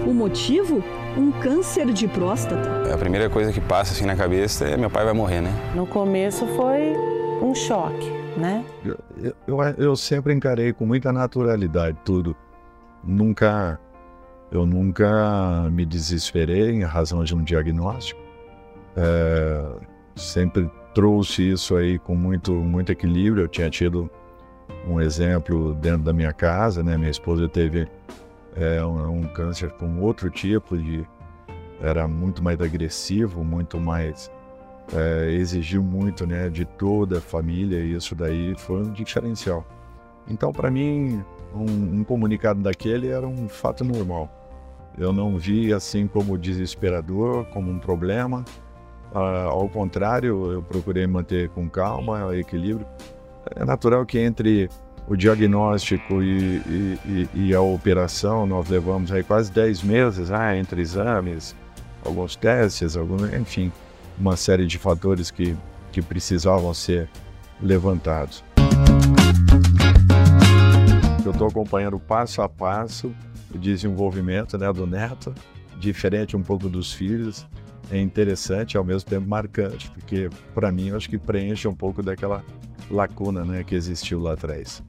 O 0.08 0.14
motivo? 0.14 0.84
Um 1.18 1.32
câncer 1.32 1.92
de 1.94 2.08
próstata. 2.08 2.94
A 2.94 2.98
primeira 2.98 3.30
coisa 3.30 3.52
que 3.52 3.62
passa 3.62 3.94
assim 3.94 4.06
na 4.06 4.16
cabeça 4.16 4.66
é 4.66 4.76
meu 4.78 4.90
pai 4.90 5.06
vai 5.06 5.14
morrer, 5.14 5.42
né? 5.42 5.52
No 5.74 5.88
começo 5.88 6.46
foi 6.48 6.94
um 7.42 7.56
choque, 7.56 8.10
né? 8.38 8.66
Eu, 8.84 9.34
eu, 9.48 9.62
eu 9.78 9.96
sempre 9.96 10.34
encarei 10.34 10.74
com 10.74 10.86
muita 10.86 11.12
naturalidade 11.14 11.98
tudo. 12.04 12.36
Nunca, 13.04 13.80
eu 14.56 14.66
nunca 14.66 15.70
me 15.72 15.86
desesperei 15.86 16.72
em 16.72 16.84
razão 16.84 17.24
de 17.24 17.36
um 17.36 17.44
diagnóstico. 17.44 18.22
É, 18.96 19.66
sempre 20.16 20.70
trouxe 20.94 21.52
isso 21.52 21.76
aí 21.76 22.00
com 22.00 22.16
muito, 22.16 22.54
muito 22.54 22.92
equilíbrio. 22.92 23.44
Eu 23.44 23.48
tinha 23.48 23.70
tido 23.70 24.10
um 24.88 25.02
exemplo 25.02 25.74
dentro 25.76 26.04
da 26.04 26.14
minha 26.14 26.32
casa, 26.32 26.82
né? 26.82 26.98
Minha 26.98 27.12
esposa 27.12 27.50
teve 27.50 27.88
é, 28.56 28.84
um, 28.84 29.20
um, 29.20 29.24
câncer 29.24 29.72
com 29.72 30.00
outro 30.00 30.30
tipo 30.30 30.78
de 30.78 31.06
era 31.82 32.08
muito 32.08 32.42
mais 32.42 32.60
agressivo, 32.62 33.44
muito 33.44 33.80
mais 33.80 34.32
é, 34.94 35.32
exigiu 35.32 35.84
muito, 35.84 36.26
né, 36.26 36.50
de 36.50 36.64
toda 36.64 37.18
a 37.18 37.22
família 37.22 37.80
e 37.80 37.96
isso 37.96 38.16
daí 38.16 38.56
foi 38.58 38.84
um 38.84 38.92
diferencial. 38.94 39.66
Então, 40.28 40.54
para 40.54 40.72
mim, 40.72 41.24
um, 41.54 42.00
um 42.00 42.04
comunicado 42.04 42.62
daquele 42.62 43.10
era 43.10 43.28
um 43.28 43.50
fato 43.50 43.84
normal. 43.84 44.30
Eu 44.98 45.12
não 45.12 45.38
vi 45.38 45.74
assim 45.74 46.08
como 46.08 46.38
desesperador, 46.38 47.46
como 47.46 47.70
um 47.70 47.80
problema. 47.80 48.46
Ah, 49.14 49.48
ao 49.50 49.68
contrário, 49.68 50.52
eu 50.52 50.62
procurei 50.62 51.06
manter 51.06 51.50
com 51.50 51.70
calma, 51.70 52.36
equilíbrio. 52.36 52.88
É 53.56 53.66
natural 53.66 54.06
que 54.06 54.20
entre 54.20 54.70
o 55.08 55.16
diagnóstico 55.16 56.24
e, 56.24 56.58
e, 57.06 57.30
e, 57.34 57.56
a 57.56 57.62
operação 57.62 58.48
nós 58.48 58.68
levamos 58.70 59.12
aí 59.12 59.24
quase 59.24 59.52
10 59.52 59.84
meses, 59.84 60.32
ah, 60.32 60.56
entre 60.58 60.82
exames, 60.82 61.56
alguns 62.04 62.36
testes, 62.36 62.98
alguns, 62.98 63.32
enfim, 63.34 63.72
uma 64.18 64.36
série 64.36 64.66
de 64.66 64.80
fatores 64.80 65.30
que, 65.30 65.56
que 65.92 66.02
precisavam 66.02 66.74
ser 66.74 67.08
levantados. 67.62 68.44
Eu 71.24 71.32
estou 71.32 71.48
acompanhando 71.48 72.00
passo 72.00 72.42
a 72.42 72.50
passo 72.50 73.14
desenvolvimento 73.58 74.58
né, 74.58 74.72
do 74.72 74.86
neto, 74.86 75.34
diferente 75.80 76.36
um 76.36 76.42
pouco 76.42 76.70
dos 76.70 76.94
filhos, 76.94 77.48
é 77.92 78.00
interessante 78.00 78.78
ao 78.78 78.84
mesmo 78.84 79.10
tempo 79.10 79.28
marcante, 79.28 79.90
porque 79.92 80.30
para 80.54 80.72
mim 80.72 80.90
eu 80.90 80.98
acho 80.98 81.10
que 81.10 81.18
preenche 81.18 81.68
um 81.68 81.76
pouco 81.76 82.02
daquela 82.02 82.44
lacuna 82.90 83.44
né, 83.44 83.64
que 83.64 83.76
existiu 83.76 84.20
lá 84.20 84.34
atrás. 84.34 84.84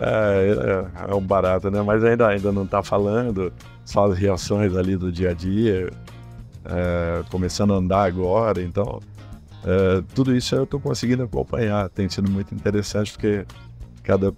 É, 0.00 1.06
é, 1.06 1.10
é 1.10 1.14
um 1.14 1.20
barato, 1.20 1.70
né? 1.70 1.82
Mas 1.82 2.04
ainda, 2.04 2.28
ainda 2.28 2.52
não 2.52 2.64
está 2.64 2.82
falando, 2.82 3.52
só 3.84 4.10
as 4.10 4.18
reações 4.18 4.76
ali 4.76 4.96
do 4.96 5.10
dia 5.10 5.30
a 5.30 5.34
dia, 5.34 5.90
é, 6.64 7.22
começando 7.30 7.72
a 7.72 7.76
andar 7.76 8.04
agora, 8.04 8.62
então 8.62 9.00
é, 9.64 10.02
tudo 10.14 10.36
isso 10.36 10.54
eu 10.54 10.64
estou 10.64 10.78
conseguindo 10.78 11.22
acompanhar. 11.22 11.88
Tem 11.88 12.08
sido 12.08 12.30
muito 12.30 12.54
interessante 12.54 13.12
porque 13.12 13.44
cada 14.02 14.32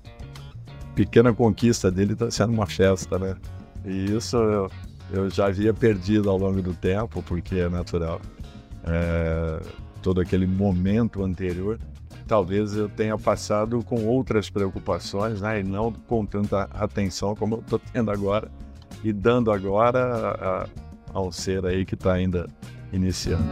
pequena 0.94 1.32
conquista 1.32 1.90
dele 1.90 2.14
está 2.14 2.30
sendo 2.30 2.52
uma 2.52 2.66
festa, 2.66 3.18
né? 3.18 3.36
E 3.84 4.16
isso 4.16 4.36
eu, 4.36 4.70
eu 5.12 5.30
já 5.30 5.46
havia 5.46 5.72
perdido 5.72 6.30
ao 6.30 6.38
longo 6.38 6.60
do 6.62 6.74
tempo, 6.74 7.22
porque 7.22 7.56
é 7.56 7.68
natural. 7.68 8.20
É, 8.84 9.60
todo 10.02 10.20
aquele 10.20 10.46
momento 10.46 11.22
anterior 11.22 11.78
talvez 12.30 12.76
eu 12.76 12.88
tenha 12.88 13.18
passado 13.18 13.82
com 13.82 14.06
outras 14.06 14.48
preocupações, 14.48 15.40
né, 15.40 15.58
e 15.58 15.64
não 15.64 15.92
com 15.92 16.24
tanta 16.24 16.62
atenção 16.72 17.34
como 17.34 17.56
eu 17.56 17.58
estou 17.58 17.80
tendo 17.92 18.08
agora 18.08 18.48
e 19.02 19.12
dando 19.12 19.50
agora 19.50 20.68
a, 21.12 21.18
a 21.18 21.32
ser 21.32 21.66
aí 21.66 21.84
que 21.84 21.94
está 21.94 22.12
ainda 22.12 22.46
iniciando. 22.92 23.42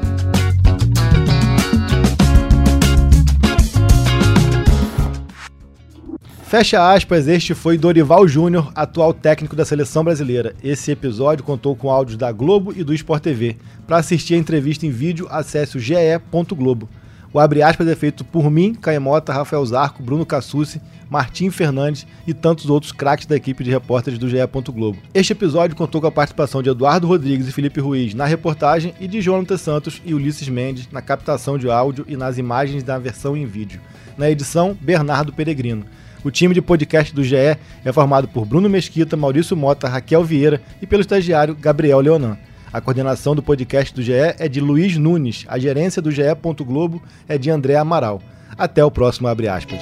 Fecha 6.49 6.95
aspas, 6.95 7.29
este 7.29 7.53
foi 7.55 7.77
Dorival 7.77 8.27
Júnior, 8.27 8.73
atual 8.75 9.13
técnico 9.13 9.55
da 9.55 9.67
seleção 9.67 10.03
brasileira. 10.03 10.55
Esse 10.65 10.91
episódio 10.91 11.45
contou 11.45 11.77
com 11.77 11.91
áudios 11.91 12.17
da 12.17 12.33
Globo 12.33 12.73
e 12.75 12.83
do 12.83 12.95
Sport 12.95 13.23
TV. 13.23 13.57
Para 13.87 13.99
assistir 13.99 14.33
a 14.33 14.39
entrevista 14.39 14.87
em 14.87 14.91
vídeo, 14.91 15.29
acesse 15.31 15.77
o 15.77 15.81
ge.globo. 15.81 16.89
O 17.35 17.39
abre 17.39 17.63
aspas 17.63 17.87
é 17.87 17.95
feito 17.95 18.25
por 18.25 18.51
mim, 18.51 18.73
Caemota, 18.73 19.31
Rafael 19.31 19.67
Zarco, 19.67 20.03
Bruno 20.03 20.25
Cassucci, 20.25 20.81
Martim 21.11 21.51
Fernandes 21.51 22.07
e 22.27 22.33
tantos 22.33 22.71
outros 22.71 22.93
craques 22.93 23.27
da 23.27 23.37
equipe 23.37 23.63
de 23.63 23.71
repórteres 23.71 24.19
do 24.19 24.27
GE. 24.27 24.39
Globo. 24.73 24.97
Este 25.13 25.35
episódio 25.35 25.77
contou 25.77 26.01
com 26.01 26.07
a 26.07 26.11
participação 26.11 26.63
de 26.63 26.71
Eduardo 26.71 27.07
Rodrigues 27.07 27.47
e 27.47 27.53
Felipe 27.53 27.79
Ruiz 27.79 28.15
na 28.15 28.25
reportagem 28.25 28.95
e 28.99 29.07
de 29.07 29.21
Jonathan 29.21 29.59
Santos 29.59 30.01
e 30.03 30.15
Ulisses 30.15 30.49
Mendes 30.49 30.89
na 30.91 31.03
captação 31.03 31.59
de 31.59 31.71
áudio 31.71 32.07
e 32.09 32.17
nas 32.17 32.39
imagens 32.39 32.83
da 32.83 32.99
versão 32.99 33.37
em 33.37 33.45
vídeo. 33.45 33.83
Na 34.17 34.31
edição, 34.31 34.75
Bernardo 34.81 35.31
Peregrino. 35.31 35.85
O 36.25 36.31
time 36.31 36.55
de 36.55 36.61
podcast 36.61 37.15
do 37.15 37.23
GE 37.23 37.37
é 37.37 37.93
formado 37.93 38.27
por 38.29 38.45
Bruno 38.45 38.69
Mesquita, 38.69 39.17
Maurício 39.17 39.57
Mota, 39.57 39.89
Raquel 39.89 40.25
Vieira 40.25 40.61
e 40.83 40.87
pelo 40.87 41.01
estagiário 41.01 41.55
Gabriel 41.55 42.01
Leonan. 42.01 42.37
A 42.73 42.81
coordenação 42.81 43.35
do 43.35 43.43
podcast 43.43 43.95
do 43.95 44.03
GE 44.03 44.13
é 44.13 44.49
de 44.49 44.61
Luiz 44.61 44.97
Nunes. 44.97 45.45
A 45.49 45.59
gerência 45.59 46.03
do 46.03 46.11
GE. 46.11 46.23
Globo 46.67 47.03
é 47.29 47.39
de 47.39 47.51
André 47.51 47.77
Amaral. 47.77 48.21
Até 48.59 48.85
o 48.85 48.91
próximo 48.91 49.29
Abre 49.29 49.49
Aspas. 49.49 49.81